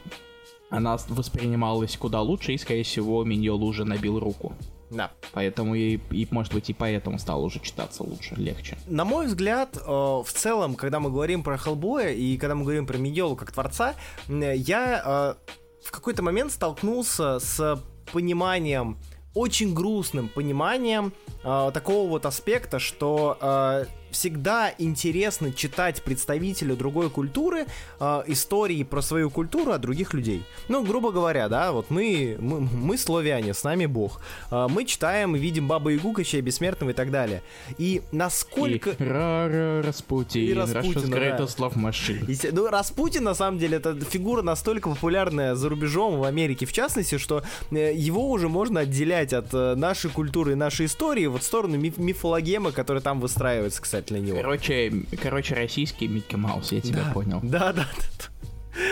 она 0.70 0.98
воспринималась 1.10 1.98
куда 1.98 2.22
лучше, 2.22 2.54
и, 2.54 2.58
скорее 2.58 2.84
всего, 2.84 3.24
Миньол 3.24 3.64
уже 3.64 3.86
набил 3.86 4.20
руку. 4.20 4.54
Да. 4.92 5.12
Поэтому 5.32 5.74
и, 5.74 6.00
и, 6.12 6.28
может 6.32 6.54
быть, 6.54 6.70
и 6.70 6.74
поэтому 6.74 7.18
стал 7.18 7.44
уже 7.44 7.60
читаться 7.60 8.04
лучше, 8.04 8.36
легче. 8.36 8.78
На 8.88 9.06
мой 9.06 9.28
взгляд, 9.28 9.78
э, 9.78 9.82
в 9.90 10.28
целом, 10.28 10.76
когда 10.76 11.00
мы 11.00 11.10
говорим 11.10 11.44
про 11.44 11.58
Хеллбоя 11.58 12.10
и 12.10 12.38
когда 12.38 12.56
мы 12.56 12.64
говорим 12.64 12.86
про 12.86 12.98
Мигелу 12.98 13.36
как 13.36 13.52
творца, 13.52 13.96
я 14.28 15.36
э, 15.40 15.52
в 15.84 15.92
какой-то 15.92 16.22
момент 16.22 16.52
столкнулся 16.52 17.40
с 17.40 17.82
пониманием, 18.12 18.98
очень 19.34 19.74
грустным 19.74 20.28
пониманием 20.28 21.14
э, 21.44 21.72
такого 21.74 22.10
вот 22.10 22.26
аспекта, 22.26 22.80
что 22.80 23.88
всегда 24.12 24.74
интересно 24.78 25.52
читать 25.52 26.02
представителю 26.04 26.76
другой 26.76 27.10
культуры 27.10 27.66
э, 28.00 28.24
истории 28.28 28.84
про 28.84 29.02
свою 29.02 29.30
культуру 29.30 29.72
от 29.72 29.82
других 29.82 30.14
людей. 30.14 30.44
Ну, 30.68 30.84
грубо 30.84 31.12
говоря, 31.12 31.50
да, 31.50 31.72
вот 31.72 31.90
мы, 31.90 32.38
мы, 32.40 32.60
мы 32.62 32.98
славяне, 32.98 33.54
с 33.54 33.64
нами 33.64 33.86
Бог. 33.86 34.22
Э, 34.52 34.68
мы 34.70 34.86
читаем, 34.86 35.34
видим 35.34 35.68
Баба 35.68 35.92
Ягу, 35.92 36.14
Кощея 36.14 36.42
Бессмертного 36.42 36.92
и 36.92 36.94
так 36.94 37.12
далее. 37.12 37.42
И 37.78 38.02
насколько... 38.12 38.92
И 38.92 39.04
Рара 39.04 39.82
Распутин, 39.82 40.42
И 40.42 40.54
Распутин, 40.54 41.10
да. 41.12 41.18
love 41.38 41.76
machine. 41.76 42.26
Есте- 42.28 42.52
Ну, 42.52 42.68
Распутин, 42.70 43.24
на 43.24 43.34
самом 43.34 43.60
деле, 43.60 43.78
это 43.78 43.98
фигура 44.00 44.42
настолько 44.42 44.90
популярная 44.90 45.56
за 45.56 45.70
рубежом, 45.70 46.20
в 46.20 46.24
Америке 46.24 46.66
в 46.66 46.74
частности, 46.74 47.18
что 47.18 47.44
э, 47.72 47.94
его 47.96 48.30
уже 48.30 48.50
можно 48.50 48.82
отделять 48.82 49.34
от 49.34 49.54
э, 49.54 49.76
нашей 49.76 50.10
культуры 50.10 50.54
и 50.54 50.56
нашей 50.56 50.86
истории 50.88 51.26
вот 51.28 51.42
в 51.44 51.46
сторону 51.46 51.78
миф- 51.78 51.98
мифологемы, 51.98 52.72
которая 52.72 53.02
там 53.02 53.20
выстраивается, 53.20 53.82
кстати, 53.82 54.01
для 54.08 54.20
него. 54.20 54.38
Короче, 54.38 54.94
короче, 55.22 55.56
российский 55.56 56.08
Микки 56.08 56.36
Маус, 56.36 56.72
я 56.72 56.82
тебя 56.82 57.12
понял. 57.14 57.40
Да, 57.44 57.74
да, 57.74 57.88
да. 58.20 58.26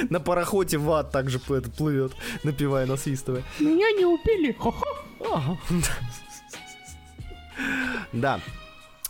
На 0.10 0.20
пароходе 0.20 0.78
в 0.78 0.92
ад 0.92 1.12
также 1.12 1.40
плывет, 1.40 2.14
напевая, 2.44 2.86
насвистывая. 2.86 3.44
Меня 3.60 3.92
не 3.92 4.06
убили, 4.06 4.52
хо-хо. 4.52 4.86
Ага. 5.20 5.58
Да. 8.14 8.40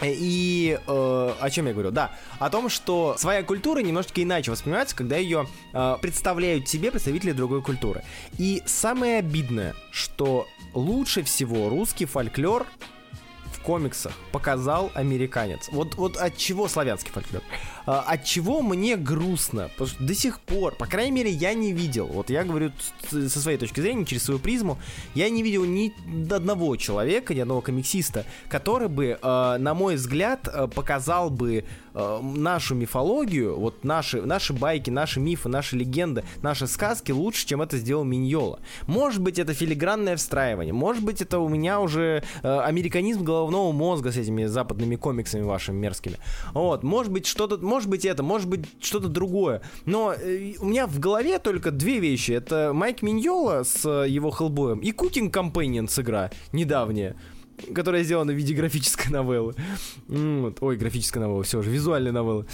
И 0.02 0.80
э, 0.88 1.34
о 1.40 1.50
чем 1.50 1.68
я 1.68 1.74
говорю? 1.74 1.92
Да, 1.92 2.12
о 2.40 2.50
том, 2.50 2.70
что 2.70 3.16
своя 3.18 3.44
культура 3.44 3.80
немножечко 3.80 4.24
иначе 4.24 4.50
воспринимается, 4.50 4.96
когда 4.96 5.18
ее 5.18 5.46
э, 5.74 5.98
представляют 6.02 6.66
тебе 6.66 6.90
представители 6.90 7.34
другой 7.34 7.62
культуры. 7.62 8.04
И 8.38 8.64
самое 8.66 9.18
обидное, 9.20 9.76
что 9.92 10.48
лучше 10.74 11.24
всего 11.24 11.68
русский 11.68 12.06
фольклор 12.06 12.66
комиксах 13.60 14.14
показал 14.32 14.92
американец. 14.94 15.70
Вот, 15.72 15.96
вот 15.96 16.18
от 16.18 16.38
чего 16.38 16.68
славянский 16.68 17.12
фольклор? 17.12 17.42
А, 17.86 18.02
от 18.02 18.24
чего 18.24 18.62
мне 18.62 18.98
грустно? 18.98 19.70
Потому 19.70 19.90
что 19.90 20.04
до 20.04 20.14
сих 20.14 20.40
пор, 20.40 20.76
по 20.76 20.86
крайней 20.86 21.12
мере, 21.12 21.32
я 21.32 21.54
не 21.54 21.74
видел, 21.74 22.08
вот 22.08 22.30
я 22.30 22.44
говорю 22.44 22.72
со 23.10 23.40
своей 23.40 23.58
точки 23.58 23.82
зрения, 23.82 24.06
через 24.06 24.24
свою 24.24 24.40
призму, 24.40 24.78
я 25.16 25.30
не 25.30 25.44
видел 25.44 25.66
ни 25.66 25.94
одного 26.32 26.76
человека, 26.76 27.34
ни 27.34 27.40
одного 27.40 27.62
комиксиста, 27.62 28.26
который 28.48 28.90
бы, 28.90 29.18
э, 29.22 29.58
на 29.60 29.74
мой 29.74 29.96
взгляд, 29.96 30.48
э, 30.48 30.68
показал 30.68 31.30
бы 31.30 31.66
э, 31.94 32.20
нашу 32.22 32.76
мифологию, 32.76 33.60
вот 33.60 33.84
наши, 33.84 34.22
наши 34.22 34.54
байки, 34.54 34.90
наши 34.90 35.20
мифы, 35.20 35.50
наши 35.50 35.76
легенды, 35.76 36.24
наши 36.42 36.68
сказки 36.68 37.12
лучше, 37.12 37.48
чем 37.48 37.62
это 37.62 37.78
сделал 37.78 38.04
Миньола. 38.04 38.60
Может 38.88 39.22
быть, 39.22 39.40
это 39.40 39.54
филигранное 39.54 40.16
встраивание, 40.16 40.74
может 40.74 41.04
быть, 41.04 41.22
это 41.22 41.40
у 41.40 41.50
меня 41.50 41.80
уже 41.80 42.24
э, 42.44 42.60
американизм 42.60 43.24
головного 43.24 43.72
мозга 43.72 44.12
с 44.12 44.18
этими 44.18 44.46
западными 44.46 44.96
комиксами 44.96 45.44
вашими 45.44 45.78
мерзкими. 45.78 46.18
Вот, 46.54 46.84
может 46.84 47.12
быть, 47.12 47.26
что-то, 47.26 47.58
может 47.58 47.90
быть, 47.90 48.06
это, 48.06 48.24
может 48.24 48.48
быть, 48.48 48.66
что-то 48.82 49.08
другое. 49.08 49.62
Но 49.86 50.14
э, 50.14 50.54
у 50.60 50.66
меня 50.66 50.88
в 50.88 51.00
голове 51.00 51.40
только 51.40 51.72
две 51.72 52.00
вещи. 52.00 52.32
Это 52.32 52.72
Майк 52.74 53.02
Миньола 53.02 53.64
с 53.64 53.86
э, 53.86 54.10
его 54.10 54.32
Хеллбоем 54.32 54.80
и 54.80 54.92
Cooking 54.92 55.32
Companions 55.32 56.00
игра 56.00 56.32
недавняя 56.52 57.16
которая 57.74 58.04
сделана 58.04 58.32
в 58.32 58.36
виде 58.36 58.54
графической 58.60 59.12
новеллы. 59.12 59.56
Ой, 60.08 60.78
графическая 60.78 61.20
новелла, 61.20 61.44
все 61.44 61.62
же, 61.62 61.70
визуальная 61.70 62.12
новелла. 62.12 62.46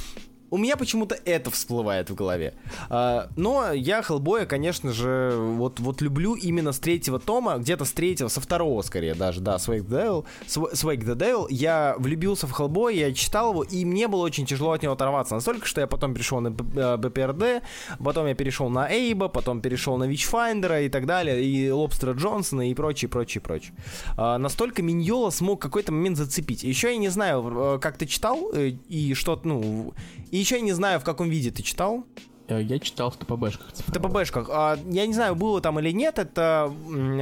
У 0.51 0.57
меня 0.57 0.77
почему-то 0.77 1.17
это 1.25 1.49
всплывает 1.51 2.09
в 2.09 2.15
голове. 2.15 2.53
А, 2.89 3.29
но 3.35 3.71
я 3.73 4.01
Хеллбоя, 4.01 4.45
конечно 4.45 4.91
же, 4.93 5.33
вот, 5.37 5.79
вот 5.79 6.01
люблю 6.01 6.35
именно 6.35 6.71
с 6.71 6.79
третьего 6.79 7.19
тома, 7.19 7.57
где-то 7.57 7.83
с 7.83 7.91
третьего, 7.91 8.27
со 8.27 8.39
второго 8.41 8.81
скорее 8.83 9.15
даже, 9.15 9.41
да, 9.41 9.55
с 9.55 9.62
Wake 9.62 9.87
the 9.87 9.89
Devil. 9.89 10.25
С- 10.47 10.73
с 10.73 10.78
Wake 10.78 10.99
the 10.99 11.15
Devil. 11.15 11.47
Я 11.49 11.95
влюбился 11.97 12.47
в 12.47 12.51
Хеллбоя, 12.51 12.93
я 12.93 13.13
читал 13.13 13.51
его, 13.51 13.63
и 13.63 13.83
мне 13.85 14.07
было 14.07 14.21
очень 14.21 14.45
тяжело 14.45 14.71
от 14.71 14.83
него 14.83 14.93
оторваться. 14.93 15.35
Настолько, 15.35 15.65
что 15.65 15.81
я 15.81 15.87
потом 15.87 16.13
перешел 16.13 16.39
на 16.39 16.51
B- 16.51 16.79
э, 16.79 16.97
BPRD, 16.97 17.63
потом 18.03 18.27
я 18.27 18.35
перешел 18.35 18.69
на 18.69 18.89
Эйба, 18.91 19.27
потом 19.27 19.61
перешел 19.61 19.97
на 19.97 20.05
Вичфайндера 20.05 20.81
и 20.81 20.89
так 20.89 21.05
далее, 21.05 21.43
и 21.43 21.69
Лобстера 21.71 22.13
Джонсона 22.13 22.69
и 22.69 22.73
прочее, 22.75 23.09
прочее, 23.09 23.41
прочее. 23.41 23.73
А, 24.15 24.37
настолько 24.37 24.81
Миньола 24.83 25.31
смог 25.31 25.61
какой-то 25.61 25.91
момент 25.91 26.17
зацепить. 26.17 26.63
Еще 26.63 26.91
я 26.91 26.97
не 26.97 27.09
знаю, 27.09 27.75
э, 27.75 27.79
как 27.79 27.97
ты 27.97 28.05
читал, 28.05 28.51
э, 28.53 28.69
и 28.87 29.13
что, 29.15 29.39
ну, 29.43 29.93
и 30.31 30.44
еще 30.45 30.55
я 30.57 30.61
не 30.61 30.73
знаю, 30.73 30.99
в 30.99 31.03
каком 31.03 31.27
виде 31.29 31.49
ты 31.51 31.63
читал. 31.63 32.05
Э, 32.47 32.61
Я 32.61 32.77
читал 32.79 33.09
в 33.09 33.17
ТПБшках. 33.17 33.67
В 33.73 33.91
ТПБшках. 33.91 34.47
А, 34.51 34.77
я 34.89 35.07
не 35.07 35.13
знаю, 35.13 35.35
было 35.35 35.59
там 35.61 35.79
или 35.79 35.91
нет, 35.91 36.19
это 36.19 36.71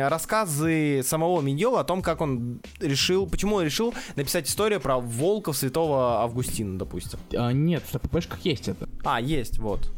рассказы 0.10 1.01
самого 1.03 1.39
Миньола 1.42 1.80
о 1.80 1.84
том, 1.86 2.01
как 2.01 2.20
он 2.22 2.60
решил, 2.80 3.25
почему 3.25 3.56
он 3.56 3.63
решил 3.63 3.94
написать 4.18 4.48
историю 4.48 4.82
про 4.82 5.00
волков 5.00 5.56
святого 5.56 6.22
Августина, 6.22 6.77
допустим. 6.77 7.20
А, 7.36 7.51
Нет, 7.53 7.84
в 7.86 7.98
ТПБшках 7.98 8.39
есть 8.42 8.68
это. 8.68 8.89
А, 9.06 9.22
есть, 9.22 9.60
вот. 9.60 9.89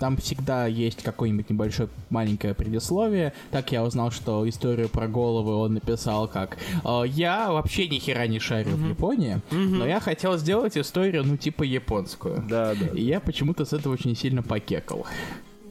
Там 0.00 0.16
всегда 0.16 0.66
есть 0.66 1.02
какое-нибудь 1.02 1.50
небольшое 1.50 1.88
маленькое 2.10 2.54
предисловие. 2.54 3.32
Так 3.50 3.72
я 3.72 3.84
узнал, 3.84 4.10
что 4.10 4.48
историю 4.48 4.88
про 4.88 5.08
головы 5.08 5.54
он 5.54 5.74
написал 5.74 6.28
как 6.28 6.58
«Э, 6.84 7.02
«Я 7.06 7.52
вообще 7.52 7.88
ни 7.88 7.98
хера 7.98 8.26
не 8.26 8.38
шарю 8.38 8.76
в 8.76 8.88
Японии, 8.88 9.40
но 9.50 9.86
я 9.86 10.00
хотел 10.00 10.36
сделать 10.38 10.76
историю, 10.76 11.24
ну, 11.24 11.36
типа 11.36 11.62
японскую». 11.62 12.44
Да, 12.48 12.74
да. 12.74 12.86
И 12.94 13.02
я 13.02 13.20
почему-то 13.20 13.64
с 13.64 13.72
этого 13.72 13.92
очень 13.94 14.16
сильно 14.16 14.42
покекал. 14.42 15.06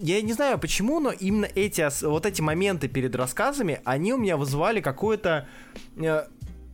Я 0.01 0.19
не 0.23 0.33
знаю 0.33 0.57
почему, 0.57 0.99
но 0.99 1.11
именно 1.11 1.47
эти, 1.53 1.87
вот 2.05 2.25
эти 2.25 2.41
моменты 2.41 2.87
перед 2.87 3.15
рассказами, 3.15 3.81
они 3.85 4.13
у 4.13 4.17
меня 4.17 4.35
вызывали 4.35 4.81
какое-то 4.81 5.47
э, 5.95 6.23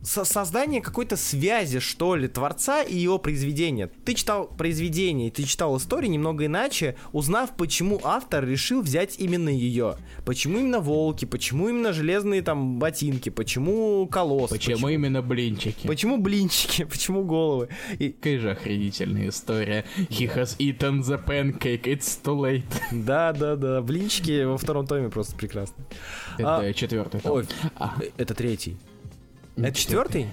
со- 0.02 0.24
создание 0.24 0.80
какой-то 0.80 1.16
связи, 1.16 1.80
что 1.80 2.14
ли, 2.16 2.28
творца 2.28 2.82
и 2.82 2.96
его 2.96 3.18
произведения. 3.18 3.90
Ты 4.04 4.14
читал 4.14 4.46
произведение, 4.46 5.30
ты 5.30 5.44
читал 5.44 5.76
историю 5.76 6.10
немного 6.10 6.46
иначе, 6.46 6.96
узнав, 7.12 7.56
почему 7.56 8.00
автор 8.04 8.46
решил 8.46 8.80
взять 8.82 9.16
именно 9.18 9.48
ее. 9.48 9.96
Почему 10.24 10.58
именно 10.58 10.80
волки, 10.80 11.24
почему 11.24 11.68
именно 11.68 11.92
железные 11.92 12.42
там 12.42 12.78
ботинки, 12.78 13.28
почему 13.30 14.06
колосс. 14.06 14.50
Почему, 14.50 14.88
именно 14.88 15.22
блинчики? 15.22 15.86
Почему 15.86 16.18
блинчики, 16.18 16.84
почему 16.90 17.24
головы. 17.24 17.68
И, 17.98 18.10
Какая 18.10 18.38
же 18.38 18.50
охренительная 18.52 19.28
история. 19.28 19.84
He 19.96 20.32
has 20.34 20.56
eaten 20.58 21.00
the 21.02 21.22
pancake, 21.24 21.82
it's 21.84 22.18
too 22.22 22.36
late. 22.38 22.62
да, 22.92 23.32
да, 23.32 23.56
да, 23.56 23.80
блинчики 23.82 24.44
во 24.44 24.56
втором 24.58 24.86
томе 24.86 25.08
просто 25.08 25.34
прекрасны. 25.36 25.84
Это 26.38 26.58
А, 26.58 26.72
четвертый 26.72 27.20
том. 27.20 27.32
Ой, 27.32 27.46
А, 27.76 27.96
это 28.16 28.34
третий. 28.34 28.76
Это 29.62 29.76
четвертый? 29.76 30.26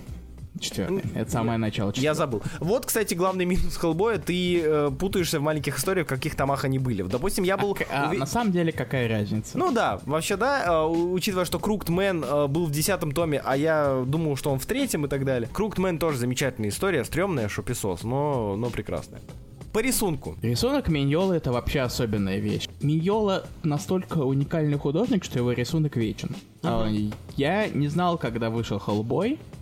четвертый. 0.59 1.03
Это 1.15 1.29
самое 1.29 1.57
начало 1.57 1.89
Я 1.89 1.93
четвертого. 1.93 2.15
забыл. 2.15 2.43
Вот, 2.59 2.85
кстати, 2.85 3.13
главный 3.13 3.43
минус 3.43 3.75
Хеллбоя. 3.75 4.17
Ты 4.19 4.61
э, 4.63 4.91
путаешься 4.97 5.39
в 5.39 5.43
маленьких 5.43 5.77
историях, 5.77 6.05
в 6.05 6.09
каких 6.09 6.35
томах 6.35 6.63
они 6.63 6.79
были. 6.79 7.03
Допустим, 7.03 7.43
я 7.43 7.57
был... 7.57 7.77
А, 7.91 8.09
а 8.09 8.13
на 8.13 8.25
самом 8.25 8.53
деле 8.53 8.71
какая 8.71 9.09
разница? 9.09 9.57
Ну 9.57 9.73
да, 9.73 9.99
вообще 10.05 10.37
да, 10.37 10.63
э, 10.65 10.85
у- 10.87 11.11
учитывая, 11.11 11.43
что 11.43 11.59
Круктмен 11.59 12.23
э, 12.23 12.47
был 12.47 12.67
в 12.67 12.71
десятом 12.71 13.11
томе, 13.11 13.41
а 13.43 13.57
я 13.57 14.03
думал, 14.07 14.37
что 14.37 14.49
он 14.51 14.59
в 14.59 14.65
третьем 14.65 15.05
и 15.05 15.09
так 15.09 15.25
далее. 15.25 15.49
Круктмен 15.51 15.99
тоже 15.99 16.19
замечательная 16.19 16.69
история, 16.69 17.03
стрёмная, 17.03 17.49
шописос, 17.49 18.03
но, 18.03 18.55
но 18.55 18.69
прекрасная. 18.69 19.19
По 19.75 19.79
рисунку. 19.79 20.37
Рисунок 20.41 20.87
Миньола 20.87 21.33
это 21.33 21.51
вообще 21.51 21.81
особенная 21.81 22.37
вещь. 22.37 22.69
Миньола 22.79 23.45
настолько 23.61 24.19
уникальный 24.19 24.77
художник, 24.77 25.25
что 25.25 25.37
его 25.37 25.51
рисунок 25.51 25.97
вечен. 25.97 26.33
А, 26.63 26.87
Я 27.35 27.67
не 27.67 27.89
знал, 27.89 28.17
когда 28.17 28.49
вышел 28.49 28.79
Хеллбой, 28.79 29.37
а, 29.37 29.54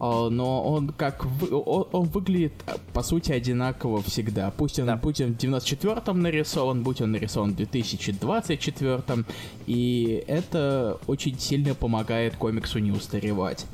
но 0.00 0.64
он 0.64 0.88
как 0.96 1.24
вы- 1.26 1.54
он, 1.56 1.86
он 1.92 2.06
выглядит 2.08 2.52
а, 2.66 2.76
по 2.94 3.02
сути 3.02 3.32
одинаково 3.32 4.00
всегда. 4.02 4.50
Пусть 4.56 4.78
он, 4.78 4.86
Да. 4.86 4.96
будь 4.96 5.20
он 5.20 5.34
в 5.34 5.36
94-м 5.36 6.20
нарисован, 6.20 6.82
будь 6.82 7.00
он 7.02 7.12
нарисован 7.12 7.52
в 7.52 7.56
2024-м, 7.56 9.26
и 9.66 10.24
это 10.26 10.98
очень 11.06 11.38
сильно 11.38 11.74
помогает 11.74 12.36
комиксу 12.36 12.78
не 12.78 12.92
устаревать. 12.92 13.66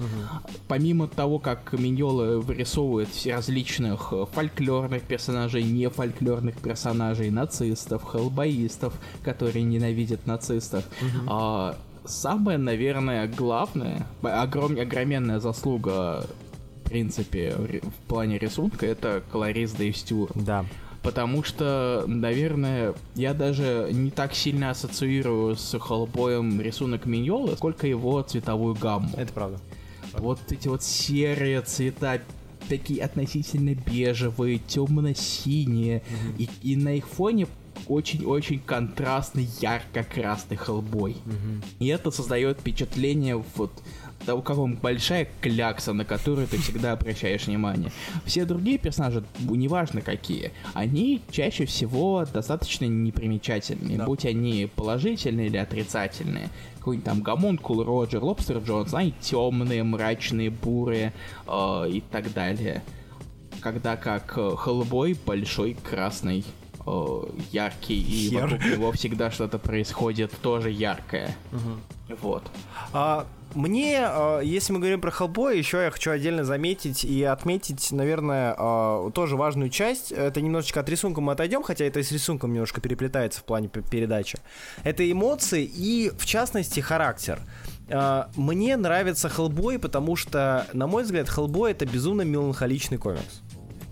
Помимо 0.68 1.06
того, 1.09 1.38
как 1.38 1.73
Миньола 1.73 2.38
вырисовывает 2.38 3.09
различных 3.26 4.12
э, 4.12 4.26
фольклорных 4.33 5.02
персонажей, 5.02 5.62
не 5.62 5.88
фольклорных 5.88 6.56
персонажей, 6.61 7.30
нацистов, 7.30 8.02
хеллбоистов, 8.04 8.92
которые 9.23 9.62
ненавидят 9.64 10.26
нацистов, 10.26 10.85
а, 11.28 11.76
самое, 12.06 12.58
наверное, 12.58 13.28
главное, 13.28 14.06
огром, 14.22 14.78
огроменная 14.78 15.40
заслуга 15.40 16.26
в 16.86 16.88
принципе, 16.88 17.54
ри- 17.68 17.80
в 17.80 18.08
плане 18.08 18.38
рисунка, 18.38 18.86
это 18.86 19.22
колорист 19.32 19.76
Дэйв 19.76 19.96
Стюарт. 19.96 20.32
Да. 20.36 20.64
Потому 21.02 21.42
что, 21.42 22.04
наверное, 22.06 22.94
я 23.14 23.34
даже 23.34 23.90
не 23.92 24.10
так 24.10 24.34
сильно 24.34 24.70
ассоциирую 24.70 25.56
с 25.56 25.76
Хеллбоем 25.78 26.60
рисунок 26.60 27.06
Миньола, 27.06 27.56
сколько 27.56 27.86
его 27.86 28.22
цветовую 28.22 28.75
гамму. 28.75 29.10
Это 29.16 29.32
правда. 29.32 29.58
Вот 30.12 30.40
эти 30.50 30.68
вот 30.68 30.82
серые 30.82 31.60
цвета, 31.62 32.20
такие 32.68 33.04
относительно 33.04 33.75
бежевые, 33.75 34.58
темно-синие, 34.58 36.02
и, 36.38 36.48
и 36.62 36.76
на 36.76 36.96
их 36.96 37.06
фоне 37.06 37.46
очень-очень 37.88 38.61
контрастный, 38.61 39.49
ярко-красный 39.61 40.56
Хеллбой. 40.56 41.16
И 41.78 41.87
это 41.88 42.11
создает 42.11 42.61
впечатление 42.61 43.42
вот 43.56 43.71
того, 44.25 44.42
как 44.42 44.59
он 44.59 44.75
большая 44.75 45.28
клякса, 45.40 45.92
на 45.92 46.04
которую 46.04 46.49
ты 46.49 46.56
всегда 46.59 46.92
обращаешь 46.92 47.47
внимание. 47.47 47.92
Все 48.25 48.45
другие 48.45 48.76
персонажи, 48.78 49.23
неважно 49.38 50.00
какие, 50.00 50.50
они 50.75 51.21
чаще 51.30 51.64
всего 51.64 52.25
достаточно 52.33 52.87
непримечательные, 52.87 53.99
Да. 53.99 54.04
будь 54.06 54.25
они 54.25 54.68
положительные 54.75 55.47
или 55.47 55.56
отрицательные. 55.59 56.49
Какой-нибудь 56.78 57.04
там 57.04 57.21
Гомункул, 57.23 57.85
Роджер, 57.85 58.23
Лобстер 58.25 58.59
Джонс, 58.59 58.95
они 58.95 59.12
темные, 59.21 59.85
мрачные, 59.85 60.50
бурые 60.50 61.12
э, 61.47 61.85
и 61.90 62.00
так 62.00 62.33
далее. 62.33 62.83
Когда 63.61 63.97
как 63.97 64.35
э, 64.37 64.54
Хеллбой 64.56 65.16
большой, 65.26 65.75
красный, 65.75 66.40
э, 66.40 66.42
яркий, 67.52 68.00
и 68.00 68.30
Хер. 68.30 68.42
вокруг 68.42 68.64
него 68.64 68.92
всегда 68.92 69.30
что-то 69.30 69.58
происходит 69.58 70.32
тоже 70.42 70.70
яркое. 70.70 71.36
Вот. 72.20 72.44
А, 72.92 73.26
мне, 73.54 74.00
а, 74.02 74.40
если 74.40 74.72
мы 74.72 74.78
говорим 74.78 75.00
про 75.00 75.10
Хеллбоя, 75.10 75.54
еще 75.54 75.82
я 75.82 75.90
хочу 75.90 76.10
отдельно 76.10 76.44
заметить 76.44 77.04
и 77.04 77.24
отметить, 77.24 77.90
наверное, 77.90 78.54
а, 78.56 79.10
тоже 79.10 79.36
важную 79.36 79.70
часть. 79.70 80.12
Это 80.12 80.40
немножечко 80.40 80.80
от 80.80 80.88
рисунка 80.88 81.20
мы 81.20 81.32
отойдем, 81.32 81.62
хотя 81.62 81.84
это 81.84 82.00
и 82.00 82.02
с 82.02 82.12
рисунком 82.12 82.52
немножко 82.52 82.80
переплетается 82.80 83.40
в 83.40 83.44
плане 83.44 83.68
передачи. 83.68 84.38
Это 84.84 85.10
эмоции 85.10 85.64
и, 85.64 86.12
в 86.16 86.26
частности, 86.26 86.80
характер. 86.80 87.40
А, 87.88 88.28
Мне 88.36 88.76
нравится 88.76 89.28
Хеллбой, 89.28 89.78
потому 89.78 90.16
что, 90.16 90.66
на 90.72 90.86
мой 90.86 91.04
взгляд, 91.04 91.28
Хеллбой 91.28 91.72
это 91.72 91.86
безумно 91.86 92.22
меланхоличный 92.22 92.98
комикс. 92.98 93.42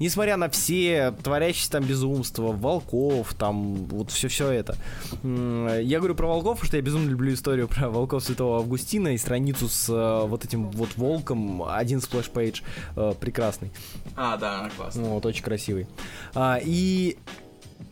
Несмотря 0.01 0.37
на 0.37 0.49
все 0.49 1.13
творящиеся 1.23 1.73
там 1.73 1.85
безумства, 1.85 2.53
волков, 2.53 3.35
там 3.35 3.87
вот 3.87 4.11
все-все 4.11 4.51
это. 4.51 4.77
Я 5.23 5.99
говорю 5.99 6.15
про 6.15 6.27
волков, 6.27 6.55
потому 6.59 6.67
что 6.67 6.77
я 6.77 6.83
безумно 6.83 7.09
люблю 7.09 7.33
историю 7.33 7.69
про 7.69 7.89
волков 7.91 8.25
Святого 8.25 8.59
Августина 8.59 9.09
и 9.15 9.19
страницу 9.19 9.69
с 9.69 9.89
э, 9.89 10.27
вот 10.27 10.45
этим 10.45 10.71
вот 10.71 10.91
волком, 10.97 11.63
один 11.63 12.01
splash 12.01 12.38
page 12.38 12.63
э, 12.97 13.13
прекрасный. 13.21 13.71
А, 14.17 14.37
да, 14.37 14.71
классно. 14.77 15.03
Вот, 15.05 15.25
очень 15.27 15.45
красивый. 15.45 15.87
А, 16.35 16.59
и 16.63 17.17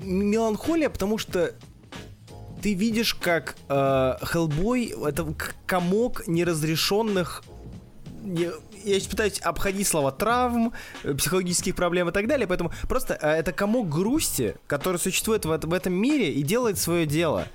меланхолия, 0.01 0.91
потому 0.91 1.19
что 1.19 1.55
ты 2.61 2.75
видишь, 2.75 3.15
как 3.15 3.57
э, 3.69 4.15
Хеллбой 4.23 4.95
это 5.07 5.27
комок 5.67 6.27
неразрешенных 6.27 7.43
не- 8.23 8.51
я 8.85 9.01
пытаюсь 9.09 9.41
обходить 9.41 9.87
слова 9.87 10.11
травм, 10.13 10.73
э, 11.03 11.15
психологических 11.15 11.75
проблем 11.75 12.09
и 12.09 12.13
так 12.13 12.27
далее, 12.27 12.47
поэтому 12.47 12.73
просто 12.89 13.19
э, 13.21 13.31
это 13.31 13.53
комок 13.53 13.89
грусти, 13.89 14.57
который 14.67 14.99
существует 14.99 15.45
в, 15.45 15.49
в 15.49 15.73
этом 15.73 15.93
мире 15.93 16.33
и 16.33 16.43
делает 16.43 16.79
свое 16.79 17.07
дело. 17.07 17.47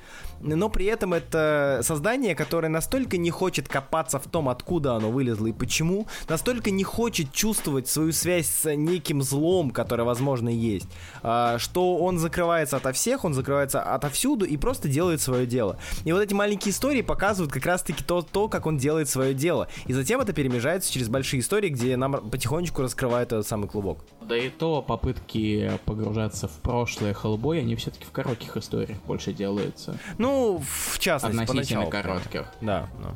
Но 0.41 0.70
при 0.70 0.86
этом 0.86 1.13
это 1.13 1.79
создание, 1.84 2.36
которое 2.36 2.70
настолько 2.70 3.17
не 3.17 3.32
хочет 3.32 3.67
копаться 3.67 4.20
в 4.20 4.27
том, 4.27 4.50
откуда 4.50 4.96
оно 4.96 5.12
вылезло 5.12 5.48
и 5.48 5.51
почему, 5.51 6.08
настолько 6.27 6.72
не 6.72 6.84
хочет 6.84 7.32
чувствовать 7.32 7.88
свою 7.88 8.12
связь 8.12 8.48
с 8.48 8.75
неким 8.75 9.22
злом, 9.22 9.72
которое, 9.72 10.03
возможно, 10.03 10.50
есть, 10.50 10.88
а, 11.24 11.58
что 11.58 11.98
он 11.98 12.17
закрывается 12.20 12.77
ото 12.77 12.91
всех, 12.94 13.25
он 13.25 13.34
закрывается 13.34 13.82
отовсюду 13.82 14.46
и 14.46 14.58
просто 14.58 14.88
делает 14.88 15.22
свое 15.22 15.46
дело. 15.46 15.77
И 16.06 16.12
вот 16.12 16.22
эти 16.22 16.34
маленькие 16.34 16.72
истории 16.72 17.01
показывают 17.01 17.51
как 17.51 17.65
раз-таки 17.65 18.03
то, 18.03 18.22
то, 18.22 18.48
как 18.48 18.65
он 18.65 18.77
делает 18.77 19.10
свое 19.10 19.34
дело. 19.34 19.67
И 19.86 19.94
затем 19.94 20.22
это 20.22 20.34
перемежается 20.34 20.91
через 20.91 21.10
большие 21.10 21.39
истории, 21.39 21.70
где 21.70 21.98
нам 21.98 22.29
потихонечку 22.29 22.82
раскрывают 22.82 23.32
этот 23.32 23.48
самый 23.48 23.67
клубок. 23.67 24.00
Да 24.27 24.38
и 24.38 24.50
то 24.50 24.81
попытки 24.81 25.72
погружаться 25.86 26.48
в 26.48 26.60
прошлое 26.60 27.13
Хеллбой, 27.13 27.60
они 27.60 27.75
все-таки 27.75 28.05
в 28.05 28.12
коротких 28.12 28.57
историях 28.57 28.98
больше 29.03 29.31
делаются. 29.31 29.98
Ну, 30.17 30.62
в 30.65 31.00
частности, 31.00 31.41
Относительно 31.41 31.86
поначалу. 31.86 31.89
коротких. 31.89 32.46
Да, 32.62 32.89
да. 33.01 33.13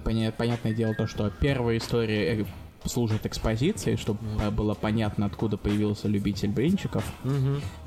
Понятное 0.00 0.72
дело 0.74 0.94
то, 0.94 1.06
что 1.06 1.30
первая 1.30 1.78
история 1.78 2.40
э, 2.40 2.44
служит 2.84 3.26
экспозицией, 3.26 3.96
чтобы 3.96 4.18
было 4.50 4.74
понятно, 4.74 5.26
откуда 5.26 5.56
появился 5.56 6.08
любитель 6.08 6.48
блинчиков. 6.50 7.04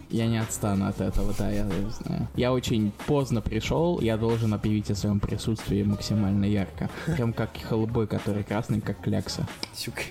Я 0.09 0.27
не 0.27 0.37
отстану 0.37 0.87
от 0.87 1.01
этого, 1.01 1.33
да, 1.37 1.49
я 1.49 1.65
знаю. 1.65 2.27
Я 2.35 2.53
очень 2.53 2.91
поздно 3.07 3.41
пришел, 3.41 3.99
я 4.01 4.17
должен 4.17 4.53
объявить 4.53 4.91
о 4.91 4.95
своем 4.95 5.19
присутствии 5.19 5.83
максимально 5.83 6.45
ярко. 6.45 6.89
Прям 7.05 7.33
как 7.33 7.49
Хеллбой, 7.57 8.07
который 8.07 8.43
красный, 8.43 8.81
как 8.81 9.01
клякса. 9.01 9.47
Сука. 9.73 10.01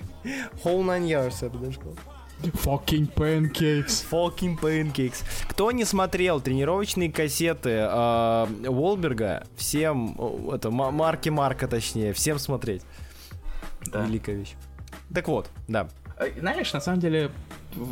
Whole 0.65 0.85
nine 0.85 1.07
yards, 1.07 1.37
я 1.43 1.49
бы 1.49 1.59
даже 1.59 1.77
сказал. 1.77 1.95
Fucking 2.43 3.15
pancakes. 3.15 4.05
Fucking 4.11 4.59
pancakes. 4.61 5.25
Кто 5.49 5.71
не 5.71 5.85
смотрел 5.85 6.41
тренировочные 6.41 7.11
кассеты 7.11 7.71
э, 7.71 8.47
Уолберга, 8.69 9.47
всем, 9.57 10.51
это, 10.53 10.71
Ма- 10.71 10.91
Марки 10.91 11.29
Марка 11.29 11.69
точнее, 11.69 12.13
всем 12.13 12.39
смотреть. 12.39 12.83
Да. 13.87 14.05
Великая 14.05 14.35
вещь. 14.37 14.55
Так 15.15 15.29
вот, 15.29 15.49
да. 15.69 15.89
Э, 16.19 16.31
Знаешь, 16.39 16.73
на 16.73 16.81
самом 16.81 17.01
деле, 17.01 17.31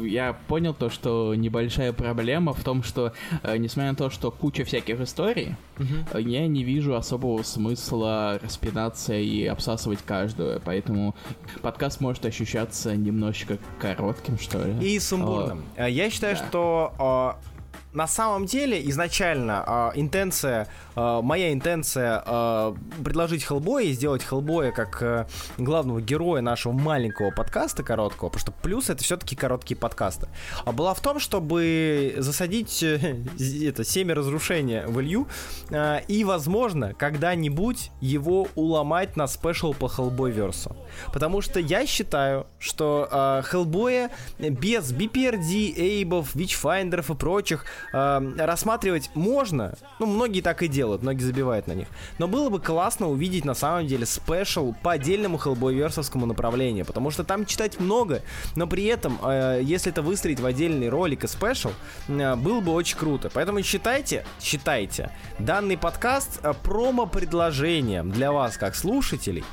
я 0.03 0.35
понял 0.47 0.75
то, 0.75 0.91
что 0.91 1.35
небольшая 1.35 1.93
проблема 1.93 2.53
в 2.53 2.63
том, 2.63 2.83
что, 2.83 3.13
э, 3.43 3.57
несмотря 3.57 3.91
на 3.91 3.97
то, 3.97 4.11
что 4.11 4.31
куча 4.31 4.65
всяких 4.65 5.01
историй, 5.01 5.57
э, 5.79 6.21
я 6.21 6.47
не 6.47 6.63
вижу 6.63 6.95
особого 6.95 7.43
смысла 7.43 8.39
распинаться 8.43 9.15
и 9.15 9.45
обсасывать 9.47 10.01
каждую, 10.05 10.61
поэтому 10.65 11.15
подкаст 11.63 12.01
может 12.01 12.25
ощущаться 12.25 12.95
немножечко 12.95 13.59
коротким, 13.81 14.39
что 14.39 14.65
ли. 14.65 14.95
И 14.95 14.99
сумбурным. 15.01 15.65
Э, 15.77 15.91
Я 15.91 16.11
считаю, 16.11 16.37
да. 16.37 16.47
что 16.47 17.37
э, 17.39 17.52
на 17.93 18.07
самом 18.07 18.47
деле 18.47 18.89
изначально 18.89 19.65
э, 19.95 20.01
интенция, 20.01 20.69
э, 20.97 21.21
моя 21.23 21.53
интенция 21.53 22.23
э, 22.25 22.75
предложить 23.05 23.45
Хеллбоя 23.45 23.85
и 23.85 23.93
сделать 23.93 24.25
Хеллбоя 24.25 24.73
как 24.73 25.03
э, 25.03 25.27
главного 25.59 26.01
героя 26.01 26.41
нашего 26.41 26.73
маленького 26.73 27.31
подкаста 27.31 27.83
короткого, 27.83 28.31
потому 28.31 28.41
что 28.41 28.53
плюс 28.53 28.89
это 28.89 29.05
все-таки 29.05 29.37
короткие 29.37 29.77
подкасты, 29.77 30.29
а 30.65 30.73
была 30.73 30.95
в 30.95 31.01
том, 31.01 31.21
чтобы 31.21 32.15
засадить 32.19 32.83
э, 32.83 33.25
это 33.69 33.85
семя 33.85 34.15
разрушения 34.15 34.87
в 34.87 35.01
Илью 35.01 35.29
э, 35.71 36.01
и, 36.09 36.25
возможно, 36.25 36.95
когда-нибудь 36.95 37.91
его 38.01 38.49
уломать 38.55 39.17
на 39.17 39.27
special 39.27 39.75
по 39.75 39.89
Хеллбой-версу. 39.88 40.77
Потому 41.13 41.43
что 41.43 41.61
я 41.61 41.87
считаю, 41.87 42.47
что 42.59 43.09
э, 43.11 43.43
Хеллбоя 43.45 44.11
без 44.39 44.93
BPRD, 44.93 45.75
Эйбов, 45.77 46.35
Вичфайндеров 46.35 47.11
и 47.11 47.15
прочих 47.15 47.67
э, 47.92 48.33
рассматривать 48.38 49.11
можно. 49.14 49.75
Ну, 49.99 50.07
многие 50.07 50.40
так 50.40 50.62
и 50.62 50.68
делают, 50.68 51.03
многие 51.03 51.23
забивают 51.23 51.66
на 51.66 51.73
них. 51.73 51.88
Но 52.18 52.29
было 52.29 52.49
бы 52.49 52.61
классно 52.61 53.09
увидеть 53.09 53.45
на 53.45 53.55
самом 53.55 53.87
деле 53.87 54.07
special 54.07 54.75
по 54.83 54.92
отдельному 54.92 55.38
Хеллбой-версовскому 55.38 56.27
направлению, 56.27 56.85
потому 56.85 57.11
что 57.11 57.25
там 57.25 57.47
читать 57.47 57.81
много, 57.81 58.23
но 58.57 58.66
при 58.66 58.85
этом, 58.85 59.18
э, 59.23 59.61
если 59.62 59.92
это 59.92 60.03
выстроить 60.03 60.40
в 60.40 60.47
отдельный 60.47 60.88
ролик 60.88 61.25
и 61.25 61.27
special, 61.27 61.71
э, 62.09 62.37
было 62.37 62.61
бы 62.61 62.73
очень 62.73 62.97
круто. 62.97 63.31
Поэтому 63.33 63.62
считайте, 63.62 64.25
считайте 64.40 65.11
данный 65.38 65.77
подкаст 65.77 66.40
э, 66.42 66.53
промо-предложением 66.62 68.11
для 68.11 68.33
вас, 68.33 68.57
как 68.57 68.75
слушателей, 68.75 69.45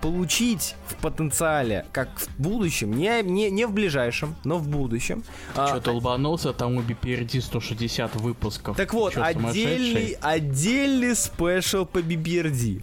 получить 0.00 0.74
в 0.86 0.94
потенциале, 0.96 1.84
как 1.92 2.08
в 2.18 2.28
будущем, 2.40 2.92
не, 2.96 3.22
не, 3.22 3.50
не 3.50 3.66
в 3.66 3.72
ближайшем, 3.72 4.34
но 4.44 4.58
в 4.58 4.68
будущем. 4.68 5.22
а, 5.54 5.68
Что-то 5.68 5.92
улбанулся, 5.92 6.52
там 6.52 6.76
у 6.76 6.80
BPRD 6.82 7.40
160 7.40 8.16
выпусков. 8.16 8.76
так 8.76 8.92
вот, 8.94 9.14
Чё, 9.14 9.22
отдельный, 9.22 10.16
отдельный 10.20 11.14
спешл 11.14 11.84
по 11.84 11.98
BBRD. 11.98 12.82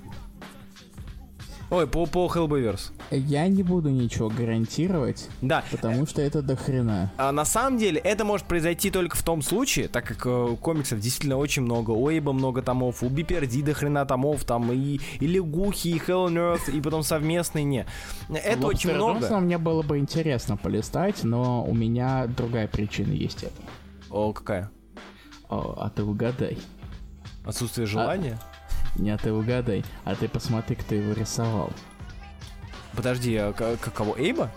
Ой, 1.71 1.87
по, 1.87 2.05
по 2.05 2.27
Hellboyverse. 2.27 2.91
Я 3.11 3.47
не 3.47 3.61
буду 3.63 3.89
ничего 3.89 4.29
гарантировать, 4.29 5.27
Да, 5.41 5.63
потому 5.69 6.05
что 6.07 6.21
это 6.21 6.41
до 6.41 6.55
хрена. 6.55 7.11
А 7.17 7.31
на 7.31 7.45
самом 7.45 7.77
деле 7.77 7.99
это 7.99 8.23
может 8.23 8.47
произойти 8.47 8.89
только 8.89 9.17
в 9.17 9.23
том 9.23 9.41
случае, 9.41 9.87
так 9.87 10.05
как 10.05 10.25
э, 10.25 10.55
комиксов 10.61 10.99
действительно 10.99 11.37
очень 11.37 11.63
много, 11.63 11.91
у 11.91 12.09
Эйба 12.09 12.31
много 12.31 12.61
томов, 12.61 13.03
у 13.03 13.07
BPRD 13.07 13.63
до 13.63 13.73
хрена 13.73 14.05
томов, 14.05 14.45
там 14.45 14.71
и, 14.71 14.99
и 15.19 15.27
Лягухи, 15.27 15.89
и 15.89 15.97
Hell 15.97 16.27
on 16.27 16.35
Earth, 16.35 16.71
и 16.71 16.81
потом 16.81 17.03
совместные, 17.03 17.65
не. 17.65 17.85
Это 18.29 18.67
очень 18.67 18.91
Лобстера 18.91 19.27
много. 19.27 19.39
Мне 19.39 19.57
было 19.57 19.81
бы 19.81 19.97
интересно 19.97 20.55
полистать, 20.55 21.23
но 21.23 21.65
у 21.65 21.73
меня 21.73 22.27
другая 22.27 22.67
причина 22.67 23.11
есть 23.11 23.43
это. 23.43 23.61
О, 24.09 24.31
какая? 24.33 24.71
О, 25.49 25.75
а 25.77 25.89
ты 25.89 26.03
угадай. 26.03 26.57
Отсутствие 27.45 27.87
желания? 27.87 28.39
Не, 28.95 29.11
а 29.11 29.17
ты 29.17 29.31
угадай. 29.31 29.83
А 30.03 30.15
ты 30.15 30.27
посмотри, 30.27 30.75
кто 30.75 30.95
его 30.95 31.13
рисовал. 31.13 31.71
Подожди, 32.95 33.35
а 33.37 33.53
к- 33.53 33.77
к- 33.77 33.91
кого? 33.93 34.17
Эйба? 34.17 34.51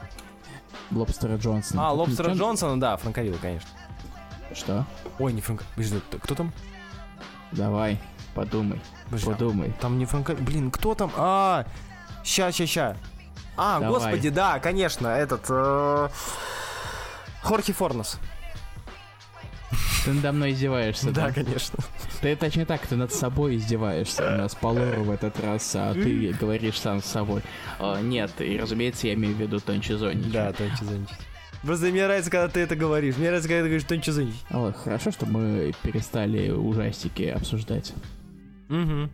Лобстера 0.90 1.36
Джонсона. 1.36 1.88
А, 1.88 1.92
Лобстера 1.92 2.30
ничего- 2.30 2.46
Джонсона, 2.46 2.80
да, 2.80 2.96
Франковилла, 2.96 3.38
конечно. 3.40 3.68
Что? 4.54 4.84
Ой, 5.18 5.32
не 5.32 5.40
Франк... 5.40 5.62
Подожди, 5.74 6.00
т- 6.10 6.18
кто 6.18 6.34
там? 6.34 6.52
Давай, 7.52 8.00
подумай. 8.34 8.80
Подожди, 9.06 9.28
а 9.30 9.32
Подумай. 9.32 9.72
Там 9.80 9.98
не 9.98 10.04
Франко... 10.06 10.34
Блин, 10.34 10.70
кто 10.70 10.94
там? 10.94 11.10
А, 11.16 11.64
ща, 12.24 12.52
ща, 12.52 12.66
ща. 12.66 12.96
А, 13.56 13.80
Давай. 13.80 13.88
господи, 13.88 14.30
да, 14.30 14.58
конечно, 14.58 15.06
этот... 15.08 15.46
э, 15.48 16.08
Хорхе 17.42 17.72
Форнес. 17.72 18.18
Ты 20.04 20.12
надо 20.12 20.32
мной 20.32 20.52
издеваешься, 20.52 21.10
да? 21.12 21.30
конечно. 21.32 21.78
Ты 22.24 22.36
точнее 22.36 22.64
так, 22.64 22.86
ты 22.86 22.96
над 22.96 23.12
собой 23.12 23.56
издеваешься. 23.56 24.26
У 24.26 24.38
нас 24.38 24.54
по 24.54 24.68
лору 24.68 25.02
в 25.02 25.10
этот 25.10 25.38
раз, 25.40 25.70
а 25.76 25.92
ты 25.92 26.32
говоришь 26.40 26.80
сам 26.80 27.02
с 27.02 27.04
собой. 27.04 27.42
А, 27.78 28.00
нет, 28.00 28.30
и 28.38 28.56
разумеется, 28.56 29.08
я 29.08 29.12
имею 29.12 29.34
в 29.34 29.38
виду 29.38 29.60
Тончи 29.60 29.92
Зонич. 29.92 30.32
Да, 30.32 30.50
Тончи 30.54 30.84
Зонич. 30.84 31.10
Просто 31.62 31.88
мне 31.88 32.02
нравится, 32.02 32.30
когда 32.30 32.48
ты 32.48 32.60
это 32.60 32.76
говоришь. 32.76 33.18
Мне 33.18 33.26
нравится, 33.26 33.46
когда 33.46 33.64
ты 33.64 33.68
говоришь 33.68 33.86
Тончи 33.86 34.08
Зонич. 34.08 34.36
А, 34.48 34.72
хорошо, 34.72 35.10
что 35.10 35.26
мы 35.26 35.74
перестали 35.82 36.48
ужастики 36.50 37.24
обсуждать. 37.24 37.92
Угу. 38.70 39.10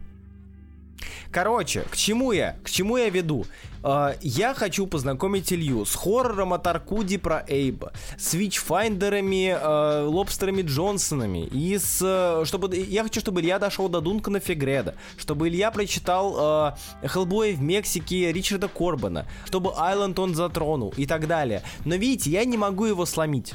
Короче, 1.33 1.83
к 1.91 1.97
чему 1.97 2.33
я? 2.33 2.57
К 2.65 2.71
чему 2.71 2.97
я 2.97 3.09
веду? 3.09 3.47
А, 3.83 4.17
я 4.21 4.53
хочу 4.53 4.87
познакомить 4.87 5.53
Илью 5.53 5.85
с 5.85 5.95
хоррором 5.95 6.53
от 6.53 6.67
Аркуди 6.67 7.17
про 7.19 7.45
Эйба, 7.49 7.93
с 8.19 8.35
вичфайндерами, 8.35 9.57
э, 9.59 10.05
лобстерами 10.07 10.63
Джонсонами, 10.63 11.47
и 11.47 11.79
с... 11.79 12.01
э, 12.03 12.45
чтобы, 12.45 12.77
я 12.77 13.05
хочу, 13.05 13.21
чтобы 13.21 13.41
Илья 13.41 13.59
дошел 13.59 13.89
до 13.89 14.01
Дункана 14.01 14.41
Фегреда, 14.41 14.97
чтобы 15.17 15.49
Илья 15.49 15.71
прочитал 15.71 16.75
э, 17.03 17.07
Хеллбоя 17.07 17.55
в 17.55 17.63
Мексике 17.63 18.33
Ричарда 18.33 18.69
Корбана, 18.69 19.27
чтобы 19.47 19.73
Айленд 19.77 20.19
он 20.19 20.35
затронул 20.35 20.93
и 20.97 21.07
так 21.07 21.27
далее. 21.27 21.63
Но 21.85 21.95
видите, 21.95 22.31
я 22.31 22.45
не 22.45 22.59
могу 22.59 22.87
его 22.87 23.07
сломить. 23.07 23.55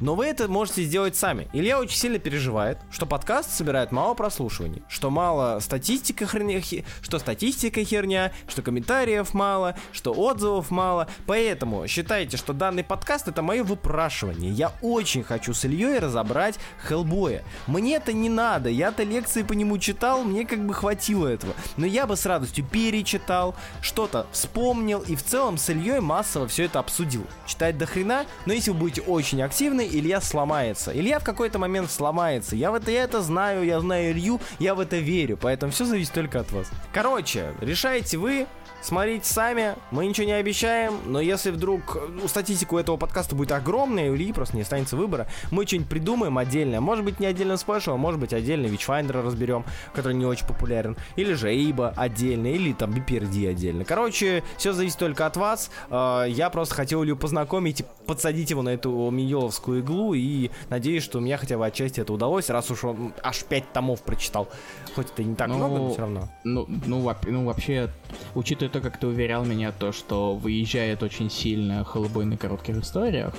Но 0.00 0.14
вы 0.14 0.26
это 0.26 0.48
можете 0.48 0.84
сделать 0.84 1.16
сами. 1.16 1.48
Илья 1.52 1.78
очень 1.78 1.96
сильно 1.96 2.18
переживает, 2.18 2.78
что 2.90 3.04
подкаст 3.04 3.50
собирает 3.50 3.90
мало 3.90 4.14
прослушиваний, 4.14 4.82
что 4.88 5.10
мало 5.10 5.58
статистика 5.60 6.26
херня, 6.26 6.60
что 7.02 7.18
статистика 7.18 7.84
херня, 7.84 8.32
что 8.46 8.62
комментариев 8.62 9.34
мало, 9.34 9.76
что 9.92 10.12
отзывов 10.12 10.70
мало. 10.70 11.08
Поэтому 11.26 11.86
считайте, 11.88 12.36
что 12.36 12.52
данный 12.52 12.84
подкаст 12.84 13.28
это 13.28 13.42
мое 13.42 13.64
выпрашивание. 13.64 14.52
Я 14.52 14.72
очень 14.82 15.24
хочу 15.24 15.52
с 15.52 15.64
Ильей 15.64 15.98
разобрать 15.98 16.58
Хеллбоя. 16.86 17.44
Мне 17.66 17.96
это 17.96 18.12
не 18.12 18.28
надо, 18.28 18.68
я-то 18.68 19.02
лекции 19.02 19.42
по 19.42 19.54
нему 19.54 19.78
читал, 19.78 20.22
мне 20.22 20.46
как 20.46 20.64
бы 20.64 20.74
хватило 20.74 21.26
этого. 21.26 21.54
Но 21.76 21.86
я 21.86 22.06
бы 22.06 22.16
с 22.16 22.24
радостью 22.24 22.64
перечитал, 22.64 23.56
что-то 23.80 24.26
вспомнил 24.30 25.00
и 25.00 25.16
в 25.16 25.24
целом 25.24 25.58
с 25.58 25.70
Ильей 25.70 26.00
массово 26.00 26.46
все 26.46 26.64
это 26.64 26.78
обсудил. 26.78 27.26
Читать 27.46 27.78
до 27.78 27.86
хрена, 27.86 28.26
но 28.46 28.52
если 28.52 28.70
вы 28.70 28.78
будете 28.78 29.02
очень 29.02 29.42
активны, 29.42 29.87
Илья 29.90 30.20
сломается. 30.20 30.92
Илья 30.92 31.18
в 31.18 31.24
какой-то 31.24 31.58
момент 31.58 31.90
сломается. 31.90 32.56
Я 32.56 32.70
в 32.70 32.74
это, 32.74 32.90
я 32.90 33.04
это 33.04 33.20
знаю, 33.22 33.64
я 33.64 33.80
знаю 33.80 34.12
Илью, 34.12 34.40
я 34.58 34.74
в 34.74 34.80
это 34.80 34.96
верю. 34.96 35.38
Поэтому 35.40 35.72
все 35.72 35.84
зависит 35.84 36.12
только 36.12 36.40
от 36.40 36.52
вас. 36.52 36.70
Короче, 36.92 37.54
решайте 37.60 38.18
вы, 38.18 38.46
Смотрите 38.80 39.26
сами, 39.26 39.74
мы 39.90 40.06
ничего 40.06 40.26
не 40.26 40.32
обещаем, 40.32 40.98
но 41.04 41.20
если 41.20 41.50
вдруг 41.50 41.98
ну, 42.10 42.28
статистика 42.28 42.74
у 42.74 42.78
этого 42.78 42.96
подкаста 42.96 43.34
будет 43.34 43.50
огромная, 43.52 44.10
у 44.10 44.14
Ильи 44.14 44.32
просто 44.32 44.54
не 44.56 44.62
останется 44.62 44.96
выбора, 44.96 45.26
мы 45.50 45.66
что-нибудь 45.66 45.88
придумаем 45.88 46.38
отдельное. 46.38 46.80
Может 46.80 47.04
быть, 47.04 47.18
не 47.18 47.26
отдельно 47.26 47.56
спешл, 47.56 47.92
а 47.92 47.96
может 47.96 48.20
быть, 48.20 48.32
отдельно 48.32 48.66
Witchfinder 48.66 49.20
разберем, 49.22 49.64
который 49.92 50.14
не 50.14 50.24
очень 50.24 50.46
популярен. 50.46 50.96
Или 51.16 51.34
же 51.34 51.50
Эйба 51.50 51.92
отдельно, 51.96 52.46
или 52.46 52.72
там 52.72 52.92
BPRD 52.92 53.50
отдельно. 53.50 53.84
Короче, 53.84 54.44
все 54.56 54.72
зависит 54.72 54.98
только 54.98 55.26
от 55.26 55.36
вас. 55.36 55.70
Э, 55.90 56.26
Я 56.28 56.48
просто 56.48 56.74
хотел 56.76 57.02
Илью 57.02 57.16
познакомить 57.16 57.84
подсадить 58.06 58.50
его 58.50 58.62
на 58.62 58.70
эту 58.70 59.10
миньоловскую 59.10 59.80
иглу, 59.80 60.14
и 60.14 60.50
надеюсь, 60.70 61.02
что 61.02 61.18
у 61.18 61.20
меня 61.20 61.36
хотя 61.36 61.58
бы 61.58 61.66
отчасти 61.66 62.00
это 62.00 62.12
удалось, 62.12 62.48
раз 62.48 62.70
уж 62.70 62.84
он 62.84 63.12
аж 63.22 63.42
5 63.44 63.72
томов 63.72 64.02
прочитал. 64.02 64.48
Хоть 64.94 65.10
это 65.10 65.22
и 65.22 65.24
не 65.24 65.34
так 65.34 65.48
Ну, 65.48 65.56
много, 65.56 65.76
но 65.76 65.90
все 65.90 66.00
равно. 66.00 66.28
Ну, 66.44 66.66
ну, 66.86 67.14
ну, 67.26 67.44
вообще, 67.44 67.90
учитывая 68.34 68.72
то, 68.72 68.80
как 68.80 68.98
ты 68.98 69.06
уверял 69.06 69.44
меня, 69.44 69.72
то, 69.72 69.92
что 69.92 70.34
выезжает 70.34 71.02
очень 71.02 71.30
сильно 71.30 71.84
Хеллбой 71.84 72.24
на 72.24 72.36
коротких 72.36 72.78
историях, 72.78 73.34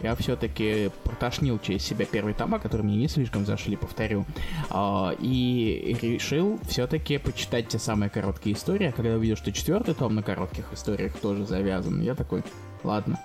я 0.00 0.14
все-таки 0.14 0.90
протошнил 1.04 1.58
через 1.58 1.82
себя 1.82 2.04
первые 2.04 2.34
тома, 2.34 2.58
которые 2.58 2.86
мне 2.86 2.96
не 2.96 3.08
слишком 3.08 3.46
зашли, 3.46 3.76
повторю. 3.76 4.26
А, 4.68 5.14
и 5.18 5.96
решил 6.02 6.60
все-таки 6.68 7.16
почитать 7.18 7.68
те 7.68 7.78
самые 7.78 8.10
короткие 8.10 8.56
истории. 8.56 8.88
А 8.88 8.92
когда 8.92 9.14
увидел, 9.14 9.36
что 9.36 9.52
четвертый 9.52 9.94
том 9.94 10.14
на 10.14 10.22
коротких 10.22 10.66
историях 10.72 11.14
тоже 11.18 11.46
завязан, 11.46 12.02
я 12.02 12.14
такой, 12.14 12.42
ладно. 12.84 13.18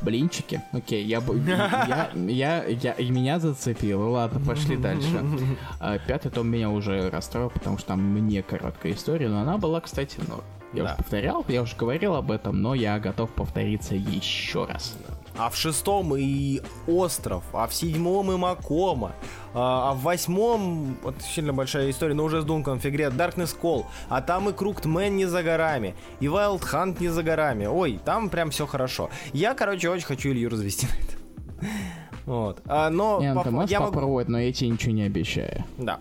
Блинчики, 0.00 0.62
окей, 0.72 1.04
я, 1.04 1.20
бы- 1.20 1.38
я, 1.46 2.10
я, 2.14 2.64
я, 2.64 2.92
и 2.92 3.10
меня 3.10 3.38
зацепило, 3.38 4.08
ладно, 4.08 4.40
пошли 4.40 4.76
дальше. 4.76 5.08
А, 5.80 5.98
Пятый 5.98 6.30
том 6.30 6.48
меня 6.48 6.70
уже 6.70 7.10
расстроил, 7.10 7.50
потому 7.50 7.78
что 7.78 7.88
там 7.88 8.26
не 8.28 8.42
короткая 8.42 8.92
история, 8.92 9.28
но 9.28 9.40
она 9.40 9.58
была, 9.58 9.80
кстати, 9.80 10.18
ну, 10.28 10.40
я 10.72 10.82
Да. 10.82 10.88
уже 10.90 10.96
повторял, 10.96 11.44
я 11.48 11.62
уже 11.62 11.76
говорил 11.76 12.14
об 12.14 12.30
этом, 12.30 12.60
но 12.60 12.74
я 12.74 12.98
готов 12.98 13.30
повториться 13.30 13.94
еще 13.94 14.64
раз. 14.66 14.96
А 15.36 15.50
в 15.50 15.56
шестом 15.56 16.14
и 16.16 16.60
остров, 16.86 17.42
а 17.52 17.66
в 17.66 17.74
седьмом 17.74 18.30
и 18.30 18.36
Макома, 18.36 19.12
а, 19.52 19.90
а 19.90 19.94
в 19.94 20.02
восьмом, 20.02 20.96
вот 21.02 21.16
сильно 21.22 21.52
большая 21.52 21.90
история, 21.90 22.14
но 22.14 22.24
уже 22.24 22.40
с 22.42 22.44
Дунком 22.44 22.78
Фигре, 22.78 23.06
Darkness 23.06 23.56
Call, 23.60 23.84
а 24.08 24.22
там 24.22 24.48
и 24.48 24.52
Круктмен 24.52 25.16
не 25.16 25.26
за 25.26 25.42
горами, 25.42 25.96
и 26.20 26.26
Wild 26.26 26.60
Hunt 26.72 26.98
не 27.00 27.08
за 27.08 27.22
горами. 27.22 27.66
Ой, 27.66 27.98
там 28.04 28.28
прям 28.30 28.50
все 28.50 28.66
хорошо. 28.66 29.10
Я, 29.32 29.54
короче, 29.54 29.90
очень 29.90 30.06
хочу 30.06 30.30
Илью 30.30 30.50
развести 30.50 30.86
на 30.86 30.92
это. 30.92 31.68
Вот. 32.26 32.62
А, 32.64 32.88
но 32.88 33.20
Не, 33.20 33.34
ну, 33.34 33.40
по- 33.40 33.44
ты 33.44 33.50
можешь 33.50 33.70
я 33.70 33.80
могу- 33.80 33.92
попробовать, 33.92 34.28
но 34.28 34.40
я 34.40 34.50
тебе 34.50 34.70
ничего 34.70 34.92
не 34.92 35.02
обещаю. 35.02 35.62
Да. 35.76 35.98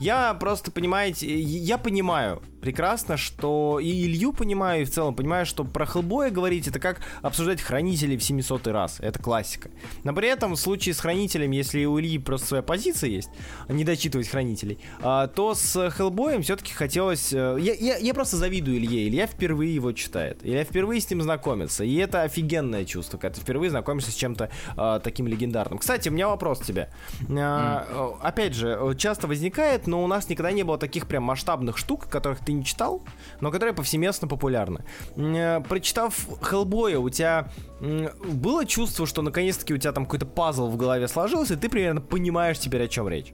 Я 0.00 0.32
просто, 0.32 0.70
понимаете, 0.70 1.26
я 1.38 1.76
понимаю 1.76 2.40
прекрасно, 2.66 3.16
что 3.16 3.78
и 3.80 4.06
Илью 4.06 4.32
понимаю, 4.32 4.82
и 4.82 4.84
в 4.84 4.90
целом 4.90 5.14
понимаю, 5.14 5.46
что 5.46 5.62
про 5.62 5.86
Хеллбоя 5.86 6.30
говорить 6.30 6.66
это 6.66 6.80
как 6.80 7.00
обсуждать 7.22 7.60
Хранителей 7.62 8.16
в 8.16 8.24
700 8.24 8.66
раз. 8.66 8.98
Это 8.98 9.20
классика. 9.20 9.70
Но 10.02 10.12
при 10.12 10.26
этом 10.26 10.54
в 10.54 10.56
случае 10.56 10.92
с 10.92 10.98
Хранителем, 10.98 11.52
если 11.52 11.84
у 11.84 12.00
Ильи 12.00 12.18
просто 12.18 12.48
своя 12.48 12.62
позиция 12.64 13.08
есть, 13.10 13.28
не 13.68 13.84
дочитывать 13.84 14.26
Хранителей, 14.26 14.80
а, 15.00 15.28
то 15.28 15.54
с 15.54 15.90
Хеллбоем 15.90 16.42
все-таки 16.42 16.72
хотелось... 16.72 17.32
э, 17.32 17.56
Я, 17.60 17.74
я, 17.74 17.98
я 17.98 18.12
просто 18.14 18.36
завидую 18.36 18.78
Илье. 18.78 19.06
Илья 19.06 19.28
впервые 19.28 19.72
его 19.72 19.92
читает. 19.92 20.40
Илья 20.42 20.64
впервые 20.64 21.00
с 21.00 21.08
ним 21.08 21.22
знакомится. 21.22 21.84
И 21.84 21.94
это 21.94 22.22
офигенное 22.22 22.84
чувство, 22.84 23.16
когда 23.16 23.36
ты 23.36 23.42
впервые 23.42 23.70
знакомишься 23.70 24.10
с 24.10 24.14
чем-то 24.16 24.50
а, 24.76 24.98
таким 24.98 25.28
легендарным. 25.28 25.78
Кстати, 25.78 26.08
у 26.08 26.12
меня 26.12 26.26
вопрос 26.26 26.58
к 26.58 26.64
тебе. 26.64 26.90
Э, 27.28 28.10
Опять 28.22 28.54
же, 28.54 28.96
часто 28.98 29.28
возникает, 29.28 29.86
но 29.86 30.02
у 30.02 30.08
нас 30.08 30.28
никогда 30.28 30.50
не 30.50 30.64
было 30.64 30.78
таких 30.78 31.06
прям 31.06 31.22
масштабных 31.22 31.76
штук, 31.78 32.08
которых 32.08 32.40
ты 32.40 32.55
не 32.56 32.64
читал, 32.64 33.02
но 33.40 33.50
которые 33.50 33.74
повсеместно 33.74 34.28
популярны. 34.28 34.84
Э, 35.16 35.60
Прочитав 35.60 36.14
Хеллбоя, 36.42 36.98
у 36.98 37.08
тебя 37.10 37.48
было 37.80 38.64
чувство, 38.66 39.06
что 39.06 39.22
наконец-таки 39.22 39.74
у 39.74 39.78
тебя 39.78 39.92
там 39.92 40.04
какой-то 40.04 40.26
пазл 40.26 40.68
в 40.68 40.76
голове 40.76 41.08
сложился, 41.08 41.54
и 41.54 41.56
ты 41.56 41.68
примерно 41.68 42.00
понимаешь 42.00 42.58
теперь, 42.58 42.82
о 42.84 42.88
чем 42.88 43.08
речь? 43.08 43.32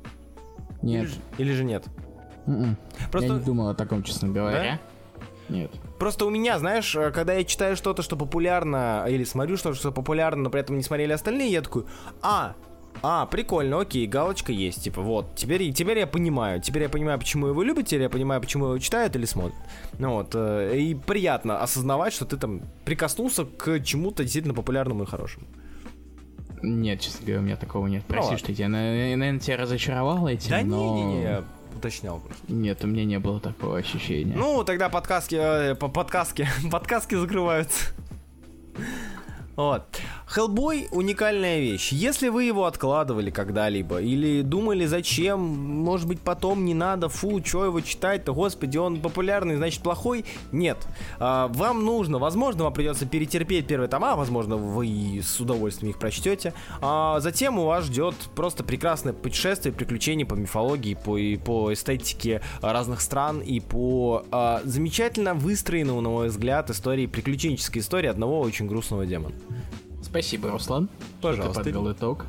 Нет. 0.82 1.04
Или, 1.04 1.06
же- 1.10 1.20
или 1.38 1.52
же 1.52 1.64
нет? 1.64 1.84
М-м. 2.46 2.76
Просто... 3.10 3.28
Я 3.28 3.34
не 3.38 3.40
думал 3.44 3.68
о 3.68 3.74
таком, 3.74 4.02
честно 4.02 4.28
говоря. 4.28 4.80
Нет. 5.48 5.70
Просто 5.98 6.24
у 6.24 6.30
меня, 6.30 6.58
знаешь, 6.58 6.94
э, 6.96 7.10
когда 7.12 7.34
я 7.34 7.44
читаю 7.44 7.76
что-то, 7.76 8.02
что 8.02 8.16
популярно, 8.16 9.04
или 9.08 9.22
смотрю 9.24 9.56
что-то, 9.56 9.76
что 9.76 9.92
популярно, 9.92 10.44
но 10.44 10.50
при 10.50 10.60
этом 10.60 10.76
не 10.76 10.82
смотрели 10.82 11.12
остальные, 11.12 11.50
я 11.52 11.60
такой, 11.62 11.84
а, 12.22 12.54
а, 13.02 13.26
прикольно, 13.26 13.80
окей, 13.80 14.06
галочка 14.06 14.52
есть, 14.52 14.84
типа, 14.84 15.00
вот, 15.02 15.34
теперь, 15.34 15.72
теперь 15.72 15.98
я 15.98 16.06
понимаю, 16.06 16.60
теперь 16.60 16.82
я 16.82 16.88
понимаю, 16.88 17.18
почему 17.18 17.46
его 17.48 17.62
любят, 17.62 17.86
теперь 17.86 18.02
я 18.02 18.08
понимаю, 18.10 18.40
почему 18.40 18.66
его 18.66 18.78
читают 18.78 19.16
или 19.16 19.24
смотрят. 19.24 19.56
Ну 19.98 20.14
вот, 20.14 20.30
э, 20.34 20.76
и 20.78 20.94
приятно 20.94 21.60
осознавать, 21.62 22.12
что 22.12 22.26
ты 22.26 22.36
там 22.36 22.60
прикоснулся 22.84 23.44
к 23.44 23.80
чему-то 23.80 24.22
действительно 24.22 24.54
популярному 24.54 25.04
и 25.04 25.06
хорошему. 25.06 25.46
Нет, 26.62 27.00
честно 27.00 27.24
говоря, 27.26 27.40
у 27.40 27.42
меня 27.44 27.56
такого 27.56 27.88
нет. 27.88 28.04
Ну 28.06 28.12
Прости, 28.14 28.30
ладно. 28.32 28.38
что 28.38 28.52
я, 28.52 28.68
на- 28.68 29.16
наверное, 29.16 29.40
тебя 29.40 29.56
разочаровал 29.56 30.28
этим, 30.28 30.50
Да 30.50 30.62
но... 30.62 30.94
не-не-не, 30.94 31.42
уточнял 31.76 32.20
просто. 32.20 32.52
Нет, 32.52 32.84
у 32.84 32.86
меня 32.86 33.04
не 33.04 33.18
было 33.18 33.40
такого 33.40 33.78
ощущения. 33.78 34.34
Ну, 34.36 34.62
тогда 34.62 34.88
подкастки, 34.88 35.34
э, 35.40 35.74
по- 35.74 35.88
подкастки, 35.88 36.46
подкастки 36.70 37.16
закрываются. 37.16 37.86
Вот. 39.56 39.84
Хеллбой 40.32 40.88
уникальная 40.92 41.60
вещь. 41.60 41.92
Если 41.92 42.30
вы 42.30 42.44
его 42.44 42.64
откладывали 42.64 43.30
когда-либо 43.30 44.00
или 44.00 44.40
думали, 44.40 44.86
зачем, 44.86 45.40
может 45.40 46.08
быть, 46.08 46.20
потом 46.20 46.64
не 46.64 46.72
надо, 46.72 47.10
фу, 47.10 47.44
что 47.44 47.66
его 47.66 47.82
читать-то, 47.82 48.32
господи, 48.32 48.78
он 48.78 49.02
популярный, 49.02 49.56
значит, 49.56 49.82
плохой. 49.82 50.24
Нет. 50.50 50.78
А, 51.18 51.48
вам 51.48 51.84
нужно, 51.84 52.18
возможно, 52.18 52.64
вам 52.64 52.72
придется 52.72 53.04
перетерпеть 53.04 53.66
первые 53.66 53.88
тома, 53.88 54.16
возможно, 54.16 54.56
вы 54.56 55.20
с 55.22 55.38
удовольствием 55.38 55.90
их 55.90 55.98
прочтете. 55.98 56.54
А 56.80 57.20
затем 57.20 57.58
у 57.58 57.66
вас 57.66 57.84
ждет 57.84 58.14
просто 58.34 58.64
прекрасное 58.64 59.12
путешествие, 59.12 59.74
приключения 59.74 60.24
по 60.24 60.34
мифологии, 60.34 60.94
по, 60.94 61.18
и 61.18 61.36
по 61.36 61.74
эстетике 61.74 62.40
разных 62.62 63.02
стран 63.02 63.40
и 63.40 63.60
по 63.60 64.24
а, 64.30 64.62
замечательно 64.64 65.34
выстроенному, 65.34 66.00
на 66.00 66.08
мой 66.08 66.28
взгляд, 66.28 66.70
истории, 66.70 67.04
приключенческой 67.04 67.82
истории 67.82 68.08
одного 68.08 68.40
очень 68.40 68.66
грустного 68.66 69.04
демона. 69.04 69.34
Спасибо, 70.02 70.50
Руслан. 70.50 70.88
Пожалуйста. 71.20 71.62
Ты 71.62 71.72
подвел 71.72 71.92
итог. 71.92 72.26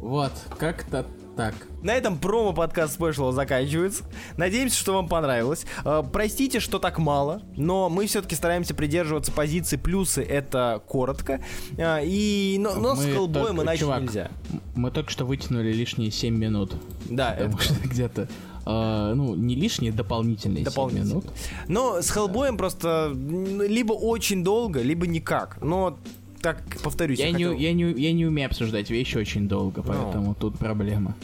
Вот, 0.00 0.32
как-то 0.58 1.06
Так. 1.36 1.54
На 1.82 1.92
этом 1.92 2.18
промо-подкаст 2.18 2.94
спешла 2.94 3.30
заканчивается. 3.32 4.04
Надеемся, 4.38 4.76
что 4.78 4.94
вам 4.94 5.06
понравилось. 5.08 5.66
Э, 5.84 6.02
простите, 6.10 6.60
что 6.60 6.78
так 6.78 6.98
мало, 6.98 7.42
но 7.56 7.88
мы 7.90 8.06
все-таки 8.06 8.34
стараемся 8.34 8.72
придерживаться 8.74 9.32
позиции 9.32 9.76
плюсы 9.76 10.22
это 10.22 10.82
коротко. 10.86 11.40
Э, 11.76 12.00
и, 12.04 12.56
но, 12.58 12.74
но 12.76 12.94
Мы 12.94 13.02
с 13.02 13.04
Хеллбоем 13.06 13.60
иначе 13.62 13.80
чувак, 13.80 14.02
нельзя. 14.02 14.30
Мы 14.74 14.90
только 14.90 15.10
что 15.10 15.24
вытянули 15.26 15.72
лишние 15.72 16.10
7 16.10 16.34
минут. 16.34 16.74
Да, 17.10 17.32
Потому 17.32 17.54
это- 17.56 17.62
что 17.64 17.74
где-то, 17.88 18.28
э, 18.64 19.12
ну, 19.14 19.34
не 19.34 19.54
лишние, 19.56 19.92
дополнительные 19.92 20.64
7 20.64 20.64
Дополнительно. 20.64 21.08
минут. 21.10 21.26
Но 21.68 22.00
с 22.00 22.08
Хеллбоем 22.10 22.56
просто 22.56 23.10
м, 23.12 23.60
либо 23.60 23.92
очень 23.92 24.42
долго, 24.42 24.80
либо 24.80 25.06
никак. 25.06 25.58
Но 25.62 25.98
так, 26.40 26.62
повторюсь, 26.82 27.18
Я 27.18 27.26
я, 27.26 27.32
не, 27.32 27.44
хотел- 27.44 27.58
я, 27.58 27.72
не, 27.72 27.92
я 28.02 28.12
не 28.12 28.26
умею 28.26 28.46
обсуждать 28.48 28.90
вещи 28.90 29.16
очень 29.18 29.48
долго, 29.48 29.82
поэтому 29.82 30.34
тут 30.34 30.58
проблема. 30.58 31.14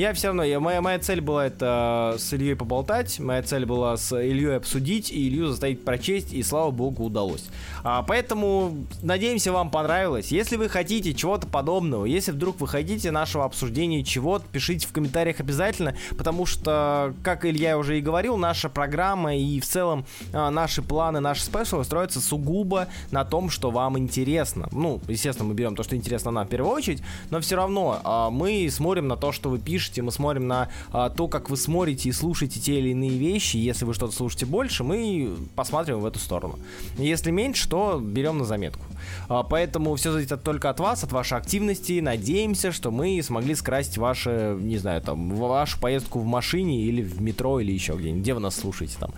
Я 0.00 0.14
все 0.14 0.28
равно, 0.28 0.42
я, 0.44 0.60
моя, 0.60 0.80
моя 0.80 0.98
цель 0.98 1.20
была 1.20 1.44
это 1.44 2.14
с 2.18 2.32
Ильей 2.32 2.56
поболтать, 2.56 3.20
моя 3.20 3.42
цель 3.42 3.66
была 3.66 3.98
с 3.98 4.16
Ильей 4.16 4.56
обсудить 4.56 5.10
и 5.10 5.28
Илью 5.28 5.48
заставить 5.48 5.84
прочесть, 5.84 6.32
и 6.32 6.42
слава 6.42 6.70
богу 6.70 7.04
удалось. 7.04 7.44
А, 7.84 8.02
поэтому, 8.02 8.86
надеемся, 9.02 9.52
вам 9.52 9.70
понравилось. 9.70 10.32
Если 10.32 10.56
вы 10.56 10.70
хотите 10.70 11.12
чего-то 11.12 11.46
подобного, 11.46 12.06
если 12.06 12.32
вдруг 12.32 12.62
вы 12.62 12.66
хотите 12.66 13.10
нашего 13.10 13.44
обсуждения 13.44 14.02
чего-то, 14.02 14.46
пишите 14.50 14.86
в 14.86 14.92
комментариях 14.92 15.38
обязательно, 15.40 15.94
потому 16.16 16.46
что, 16.46 17.12
как 17.22 17.44
Илья 17.44 17.76
уже 17.76 17.98
и 17.98 18.00
говорил, 18.00 18.38
наша 18.38 18.70
программа 18.70 19.36
и 19.36 19.60
в 19.60 19.66
целом 19.66 20.06
а, 20.32 20.50
наши 20.50 20.80
планы, 20.80 21.20
наши 21.20 21.42
спешлы 21.42 21.84
строятся 21.84 22.22
сугубо 22.22 22.88
на 23.10 23.26
том, 23.26 23.50
что 23.50 23.70
вам 23.70 23.98
интересно. 23.98 24.66
Ну, 24.72 24.98
естественно, 25.08 25.46
мы 25.46 25.54
берем 25.54 25.76
то, 25.76 25.82
что 25.82 25.94
интересно 25.94 26.30
нам 26.30 26.46
в 26.46 26.48
первую 26.48 26.72
очередь, 26.72 27.02
но 27.28 27.42
все 27.42 27.56
равно 27.56 28.00
а, 28.02 28.30
мы 28.30 28.66
смотрим 28.70 29.06
на 29.06 29.18
то, 29.18 29.30
что 29.30 29.50
вы 29.50 29.58
пишете, 29.58 29.89
мы 29.98 30.12
смотрим 30.12 30.46
на 30.46 30.68
а, 30.92 31.10
то, 31.10 31.26
как 31.26 31.50
вы 31.50 31.56
смотрите 31.56 32.08
и 32.08 32.12
слушаете 32.12 32.60
те 32.60 32.78
или 32.78 32.90
иные 32.90 33.10
вещи. 33.10 33.56
Если 33.56 33.84
вы 33.84 33.94
что-то 33.94 34.14
слушаете 34.14 34.46
больше, 34.46 34.84
мы 34.84 35.36
посмотрим 35.56 36.00
в 36.00 36.06
эту 36.06 36.18
сторону. 36.18 36.58
Если 36.96 37.30
меньше, 37.30 37.68
то 37.68 38.00
берем 38.00 38.38
на 38.38 38.44
заметку. 38.44 38.84
А, 39.28 39.42
поэтому 39.42 39.94
все 39.96 40.12
зависит 40.12 40.42
только 40.42 40.70
от 40.70 40.80
вас, 40.80 41.04
от 41.04 41.12
вашей 41.12 41.38
активности. 41.38 42.00
Надеемся, 42.00 42.72
что 42.72 42.90
мы 42.90 43.22
смогли 43.22 43.54
скрасить 43.54 43.98
ваше, 43.98 44.56
не 44.60 44.78
знаю, 44.78 45.00
там, 45.02 45.34
вашу 45.34 45.78
поездку 45.80 46.18
в 46.18 46.26
машине 46.26 46.82
или 46.82 47.02
в 47.02 47.20
метро 47.20 47.60
или 47.60 47.72
еще 47.72 47.94
где-нибудь, 47.94 48.22
где 48.22 48.34
вы 48.34 48.40
нас 48.40 48.56
слушаете 48.56 48.96
там. 48.98 49.10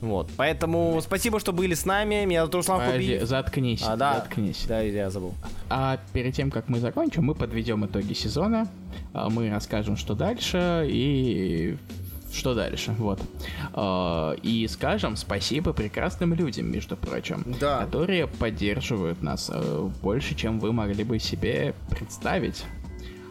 Вот. 0.00 0.30
Поэтому 0.36 0.98
спасибо, 1.02 1.40
что 1.40 1.52
были 1.52 1.74
с 1.74 1.84
нами. 1.84 2.24
Меня 2.24 2.40
зовут 2.40 2.54
Руслан 2.54 2.80
Подожди, 2.86 3.18
заткнись, 3.20 3.82
А, 3.86 3.96
да. 3.96 4.14
заткнись. 4.14 4.64
Да, 4.66 4.80
я 4.80 5.10
забыл. 5.10 5.34
А 5.68 5.98
перед 6.12 6.34
тем, 6.34 6.50
как 6.50 6.68
мы 6.68 6.80
закончим, 6.80 7.24
мы 7.24 7.34
подведем 7.34 7.84
итоги 7.84 8.14
сезона, 8.14 8.66
а, 9.12 9.28
мы 9.28 9.50
расскажем, 9.50 9.96
что 9.96 10.14
дальше 10.14 10.86
и 10.88 11.76
что 12.32 12.54
дальше, 12.54 12.94
вот. 12.98 13.20
А, 13.72 14.34
И 14.42 14.66
скажем 14.68 15.16
спасибо 15.16 15.72
прекрасным 15.72 16.34
людям, 16.34 16.70
между 16.70 16.96
прочим, 16.96 17.44
Да. 17.60 17.84
которые 17.84 18.26
поддерживают 18.26 19.22
нас 19.22 19.50
э, 19.52 19.88
больше, 20.02 20.34
чем 20.34 20.60
вы 20.60 20.72
могли 20.72 21.04
бы 21.04 21.18
себе 21.18 21.74
представить. 21.90 22.64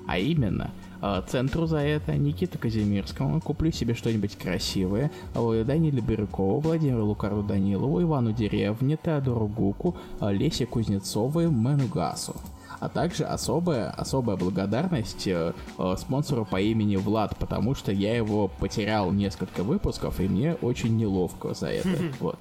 А 0.08 0.18
именно, 0.18 0.72
э, 1.02 1.22
центру 1.28 1.66
за 1.68 1.78
это 1.80 2.16
Никита 2.16 2.58
Казимирскому, 2.58 3.40
куплю 3.42 3.72
себе 3.72 3.94
что-нибудь 3.94 4.36
красивое, 4.36 5.12
Даниле 5.34 6.02
Бирюкову, 6.02 6.60
Владимиру 6.60 7.06
Лукару 7.06 7.44
Данилову, 7.44 8.02
Ивану 8.02 8.32
Деревне, 8.34 8.98
Теодору 9.04 9.48
Гуку, 9.48 9.96
Лесе 10.20 10.66
Кузнецовой, 10.66 11.48
Мэну 11.48 11.88
Гасу. 11.88 12.36
А 12.80 12.88
также 12.88 13.26
особая, 13.26 13.89
особая 13.89 14.38
благодарность 14.38 15.28
э, 15.28 15.54
э, 15.78 15.96
спонсору 15.98 16.46
по 16.46 16.62
имени 16.62 16.96
Влад, 16.96 17.36
потому 17.38 17.76
что 17.76 17.92
я 17.92 18.15
его 18.15 18.48
потерял 18.48 19.12
несколько 19.12 19.63
выпусков, 19.63 20.20
и 20.20 20.28
мне 20.28 20.56
очень 20.56 20.96
неловко 20.96 21.54
за 21.54 21.68
это. 21.68 21.89
Вот. 22.20 22.39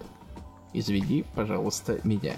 Извини, 0.73 1.25
пожалуйста, 1.35 1.99
меня. 2.05 2.35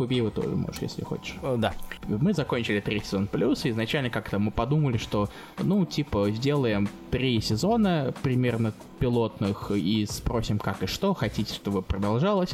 Убей 0.00 0.28
тоже 0.30 0.48
можешь, 0.50 0.80
если 0.80 1.04
хочешь. 1.04 1.36
Да. 1.58 1.74
Мы 2.08 2.32
закончили 2.32 2.80
третий 2.80 3.04
сезон 3.06 3.26
плюс, 3.26 3.64
и 3.66 3.70
изначально 3.70 4.08
как-то 4.10 4.38
мы 4.38 4.50
подумали, 4.50 4.96
что, 4.96 5.28
ну, 5.58 5.84
типа, 5.84 6.30
сделаем 6.30 6.88
три 7.10 7.40
сезона 7.40 8.14
примерно 8.22 8.72
пилотных 8.98 9.70
и 9.70 10.06
спросим, 10.06 10.58
как 10.58 10.82
и 10.82 10.86
что, 10.86 11.12
хотите, 11.14 11.54
чтобы 11.54 11.82
продолжалось. 11.82 12.50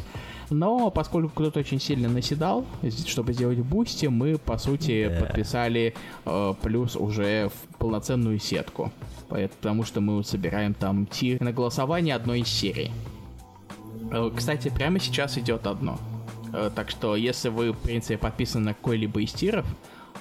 Но 0.49 0.91
поскольку 0.91 1.29
кто-то 1.29 1.59
очень 1.59 1.79
сильно 1.79 2.09
наседал, 2.09 2.65
чтобы 3.05 3.33
сделать 3.33 3.59
Boosty, 3.59 4.05
мы, 4.07 4.37
по 4.37 4.57
сути, 4.57 5.07
Да. 5.09 5.25
подписали 5.25 5.93
э, 6.25 6.53
плюс 6.61 6.95
уже 6.95 7.49
в 7.49 7.77
полноценную 7.77 8.39
сетку. 8.39 8.91
Потому 9.29 9.83
что 9.83 9.99
мы 10.01 10.23
собираем 10.23 10.73
там 10.73 11.05
tier 11.05 11.41
на 11.41 11.51
голосование 11.51 12.15
одной 12.15 12.41
из 12.41 12.47
серий. 12.47 12.91
Э, 14.11 14.29
Кстати, 14.35 14.69
прямо 14.69 14.99
сейчас 14.99 15.37
идет 15.37 15.67
одно. 15.67 15.97
Э, 16.53 16.69
Так 16.73 16.89
что, 16.89 17.15
если 17.15 17.49
вы, 17.49 17.71
в 17.71 17.77
принципе, 17.77 18.17
подписаны 18.17 18.65
на 18.65 18.73
какой-либо 18.73 19.21
из 19.21 19.31
тиров 19.33 19.65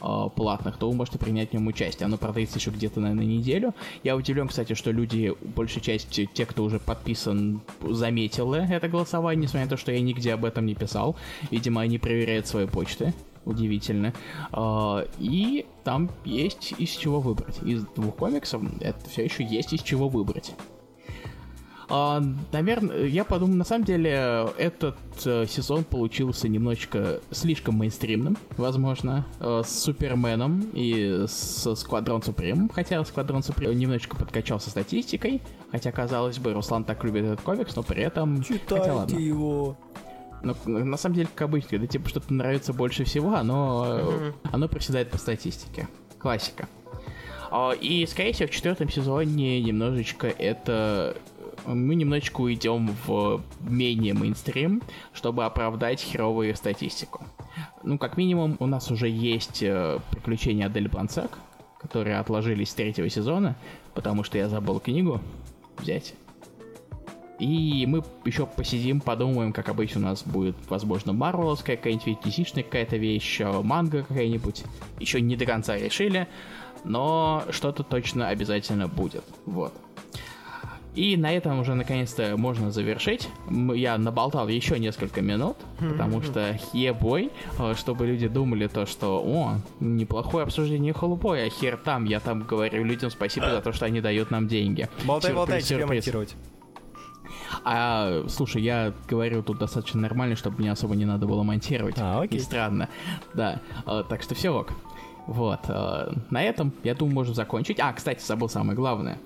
э, 0.02 0.28
платных, 0.34 0.76
то 0.76 0.88
вы 0.90 0.96
можете 0.96 1.18
принять 1.18 1.50
в 1.50 1.52
нем 1.54 1.66
участие. 1.66 2.06
Оно 2.06 2.16
продлится 2.18 2.58
еще 2.58 2.70
где-то, 2.70 3.00
наверное, 3.00 3.24
неделю. 3.24 3.74
Я 4.04 4.16
удивлен, 4.16 4.48
кстати, 4.48 4.74
что 4.74 4.90
люди, 4.90 5.32
большая 5.54 5.82
часть 5.82 6.08
тех, 6.32 6.48
кто 6.48 6.64
уже 6.64 6.78
подписан, 6.78 7.60
заметила 7.82 8.56
это 8.56 8.88
голосование, 8.88 9.42
несмотря 9.44 9.64
на 9.66 9.70
то, 9.70 9.76
что 9.76 9.92
я 9.92 10.00
нигде 10.00 10.32
об 10.34 10.44
этом 10.44 10.66
не 10.66 10.74
писал. 10.74 11.16
Видимо, 11.50 11.80
они 11.80 11.98
проверяют 11.98 12.46
свои 12.46 12.66
почты. 12.66 13.14
Удивительно. 13.44 14.12
Э, 14.52 15.06
И 15.18 15.66
там 15.84 16.10
есть 16.24 16.74
из 16.78 16.90
чего 16.90 17.20
выбрать. 17.20 17.62
Из 17.62 17.84
двух 17.94 18.16
комиксов 18.16 18.62
это 18.80 18.98
все 19.08 19.24
еще 19.24 19.44
есть 19.44 19.72
из 19.72 19.82
чего 19.82 20.08
выбрать. 20.08 20.52
А, 21.88 22.20
наверное, 22.52 23.06
я 23.06 23.24
подумал, 23.24 23.54
на 23.54 23.64
самом 23.64 23.84
деле, 23.84 24.48
этот 24.58 24.96
э, 25.24 25.46
сезон 25.46 25.84
получился 25.84 26.48
немножечко 26.48 27.20
слишком 27.30 27.76
мейнстримным, 27.76 28.36
возможно, 28.56 29.24
э, 29.38 29.62
с 29.64 29.82
Суперменом 29.82 30.68
и 30.72 31.26
с 31.28 31.74
Сквадрон 31.76 32.22
Супрем, 32.22 32.68
хотя 32.68 33.04
Сквадрон 33.04 33.44
Супрем 33.44 33.78
немножечко 33.78 34.16
подкачался 34.16 34.70
статистикой, 34.70 35.40
хотя, 35.70 35.92
казалось 35.92 36.38
бы, 36.38 36.52
Руслан 36.52 36.84
так 36.84 37.04
любит 37.04 37.24
этот 37.24 37.40
комикс, 37.42 37.76
но 37.76 37.84
при 37.84 38.02
этом... 38.02 38.42
хотя 38.42 38.94
ладно. 38.94 39.16
его. 39.16 39.76
Ну, 40.42 40.54
на 40.66 40.96
самом 40.96 41.14
деле, 41.14 41.28
как 41.34 41.48
обычно, 41.48 41.70
когда 41.70 41.86
тебе 41.86 42.08
что-то 42.08 42.32
нравится 42.32 42.72
больше 42.72 43.04
всего, 43.04 43.34
оно, 43.34 43.84
э, 43.88 44.32
оно 44.52 44.68
проседает 44.68 45.10
по 45.10 45.18
статистике. 45.18 45.88
Классика. 46.18 46.68
А, 47.50 47.72
И, 47.72 48.04
скорее 48.06 48.32
всего, 48.32 48.48
в 48.48 48.52
четвертом 48.52 48.88
сезоне 48.90 49.62
немножечко 49.62 50.26
это... 50.26 51.16
Мы 51.64 51.94
немножечко 51.94 52.42
уйдем 52.42 52.94
в 53.06 53.42
менее 53.60 54.14
мейнстрим, 54.14 54.82
чтобы 55.12 55.44
оправдать 55.44 56.00
херовую 56.00 56.54
статистику. 56.54 57.24
Ну, 57.82 57.98
как 57.98 58.16
минимум, 58.16 58.56
у 58.60 58.66
нас 58.66 58.90
уже 58.90 59.08
есть 59.08 59.62
э, 59.62 59.98
приключения 60.10 60.66
Адель 60.66 60.88
Блансак, 60.88 61.38
которые 61.80 62.18
отложились 62.18 62.70
с 62.70 62.74
третьего 62.74 63.08
сезона, 63.08 63.56
потому 63.94 64.24
что 64.24 64.38
я 64.38 64.48
забыл 64.48 64.80
книгу 64.80 65.20
взять. 65.78 66.14
И 67.38 67.84
мы 67.86 68.02
еще 68.24 68.46
посидим, 68.46 69.00
подумаем, 69.00 69.52
как 69.52 69.68
обычно 69.68 70.00
у 70.00 70.04
нас 70.04 70.22
будет, 70.22 70.56
возможно, 70.70 71.12
марвеловская 71.12 71.76
какая-нибудь, 71.76 72.18
dc 72.24 72.62
какая-то 72.62 72.96
вещь, 72.96 73.40
э, 73.40 73.62
манга 73.62 74.02
какая-нибудь. 74.02 74.64
Еще 75.00 75.20
не 75.20 75.36
до 75.36 75.44
конца 75.44 75.76
решили, 75.76 76.28
но 76.84 77.44
что-то 77.50 77.82
точно 77.82 78.28
обязательно 78.28 78.88
будет. 78.88 79.24
Вот. 79.44 79.74
И 80.96 81.16
на 81.18 81.30
этом 81.30 81.60
уже 81.60 81.74
наконец-то 81.74 82.36
можно 82.38 82.70
завершить. 82.70 83.28
Я 83.50 83.98
наболтал 83.98 84.48
еще 84.48 84.78
несколько 84.78 85.20
минут, 85.20 85.58
потому 85.78 86.22
что 86.22 86.58
ебой, 86.72 87.30
э, 87.58 87.74
чтобы 87.76 88.06
люди 88.06 88.28
думали 88.28 88.66
то, 88.66 88.86
что 88.86 89.22
о, 89.22 89.56
неплохое 89.78 90.44
обсуждение 90.44 90.94
холупой, 90.94 91.46
а 91.46 91.50
хер 91.50 91.76
там, 91.76 92.06
я 92.06 92.18
там 92.18 92.44
говорю 92.44 92.82
людям 92.82 93.10
спасибо 93.10 93.50
за 93.50 93.60
то, 93.60 93.72
что 93.72 93.84
они 93.84 94.00
дают 94.00 94.30
нам 94.30 94.48
деньги. 94.48 94.88
Болтай, 95.04 95.32
Сюрприз, 95.32 95.36
болтай, 95.36 95.60
тебе 95.62 95.80
сюрприз. 95.80 95.88
монтировать. 96.06 96.36
А, 97.62 98.24
слушай, 98.28 98.62
я 98.62 98.92
говорю 99.08 99.42
тут 99.42 99.58
достаточно 99.58 100.00
нормально, 100.00 100.34
чтобы 100.34 100.58
мне 100.60 100.72
особо 100.72 100.96
не 100.96 101.04
надо 101.04 101.26
было 101.26 101.42
монтировать. 101.42 101.96
А, 101.98 102.20
окей. 102.22 102.38
И 102.38 102.42
странно. 102.42 102.88
Да, 103.34 103.60
а, 103.84 104.02
так 104.02 104.22
что 104.22 104.34
все 104.34 104.50
ок. 104.50 104.72
Вот, 105.26 105.60
а, 105.68 106.12
на 106.30 106.42
этом, 106.42 106.72
я 106.84 106.94
думаю, 106.94 107.14
можем 107.14 107.34
закончить. 107.34 107.78
А, 107.80 107.92
кстати, 107.92 108.24
забыл 108.24 108.48
самое 108.48 108.76
главное. 108.76 109.18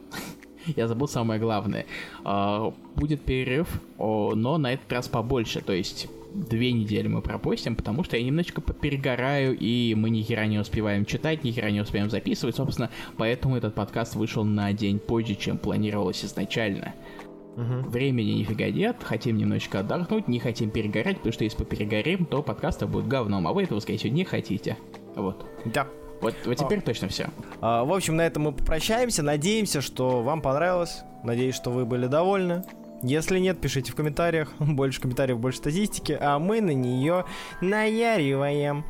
Я 0.66 0.88
забыл 0.88 1.08
самое 1.08 1.40
главное. 1.40 1.86
А, 2.24 2.72
Будет 2.96 3.22
перерыв, 3.22 3.80
но 3.98 4.58
на 4.58 4.74
этот 4.74 4.92
раз 4.92 5.08
побольше. 5.08 5.60
То 5.60 5.72
есть 5.72 6.08
две 6.34 6.72
недели 6.72 7.08
мы 7.08 7.22
пропустим, 7.22 7.76
потому 7.76 8.04
что 8.04 8.16
я 8.16 8.22
немножечко 8.22 8.60
перегораю, 8.60 9.56
и 9.58 9.94
мы 9.94 10.10
ни 10.10 10.22
хера 10.22 10.46
не 10.46 10.58
успеваем 10.58 11.04
читать, 11.04 11.44
ни 11.44 11.50
хера 11.50 11.70
не 11.70 11.80
успеем 11.80 12.10
записывать. 12.10 12.56
Собственно, 12.56 12.90
поэтому 13.16 13.56
этот 13.56 13.74
подкаст 13.74 14.14
вышел 14.14 14.44
на 14.44 14.72
день 14.72 14.98
позже, 14.98 15.34
чем 15.34 15.58
планировалось 15.58 16.24
изначально. 16.24 16.94
Времени 17.56 18.30
нифига 18.30 18.70
нет, 18.70 18.96
хотим 19.02 19.36
немножечко 19.36 19.80
отдохнуть, 19.80 20.28
не 20.28 20.38
хотим 20.38 20.70
перегорать, 20.70 21.16
потому 21.16 21.32
что 21.32 21.44
если 21.44 21.58
мы 21.58 21.66
перегорим, 21.66 22.24
то 22.24 22.42
подкасты 22.42 22.86
будут 22.86 23.08
говном, 23.08 23.46
а 23.46 23.52
вы 23.52 23.64
этого, 23.64 23.80
скорее 23.80 23.98
всего, 23.98 24.14
не 24.14 24.24
хотите. 24.24 24.78
Вот. 25.14 25.44
Да. 25.66 25.86
Вот, 26.20 26.35
вот 26.44 26.56
теперь 26.56 26.83
точно 26.83 27.09
все. 27.09 27.30
А, 27.61 27.85
в 27.85 27.92
общем, 27.92 28.16
на 28.16 28.22
этом 28.22 28.44
мы 28.44 28.52
попрощаемся. 28.52 29.22
Надеемся, 29.22 29.80
что 29.80 30.22
вам 30.22 30.42
понравилось. 30.42 31.02
Надеюсь, 31.24 31.54
что 31.54 31.70
вы 31.70 31.87
были 31.87 32.06
довольны. 32.06 32.64
Если 33.02 33.38
нет, 33.38 33.61
пишите 33.61 33.92
в 33.92 33.94
комментариях. 33.94 34.52
Больше 34.59 35.00
комментариев, 35.00 35.38
больше 35.38 35.59
статистики, 35.59 36.16
а 36.20 36.38
мы 36.38 36.61
на 36.61 36.72
нее 36.72 37.24
наяриваем. 37.62 38.85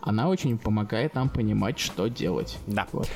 Она 0.00 0.28
очень 0.28 0.56
помогает 0.58 1.14
нам 1.14 1.28
понимать, 1.28 1.78
что 1.78 2.06
делать. 2.06 2.56
Да. 2.66 2.86
Вот. 2.92 3.08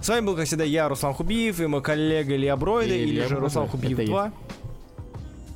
С 0.00 0.08
вами 0.08 0.26
был, 0.26 0.36
как 0.36 0.46
всегда, 0.46 0.64
я, 0.64 0.88
Руслан 0.88 1.14
Хубиев, 1.14 1.60
и 1.60 1.66
мой 1.66 1.80
коллега 1.80 2.34
Илья 2.34 2.56
Бройда, 2.56 2.94
или 2.94 3.26
же. 3.26 3.36
Руслан 3.36 3.68
Хубиев 3.68 3.98
Это 3.98 4.02
я. 4.02 4.08
2. 4.08 4.32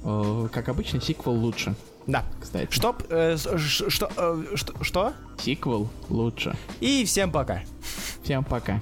Э, 0.05 0.49
Как 0.53 0.69
обычно, 0.69 1.01
сиквел 1.01 1.35
лучше, 1.35 1.75
Да. 2.07 2.25
кстати. 2.41 2.69
Что? 2.71 2.97
э, 3.09 3.37
ш- 3.37 3.91
что? 3.91 4.11
э, 4.17 4.45
что? 4.57 4.75
Что? 4.85 5.13
Сиквел 5.39 5.89
лучше. 6.09 6.55
И 6.81 7.05
всем 7.05 7.31
пока. 7.33 7.63
Всем 8.23 8.45
пока. 8.45 8.81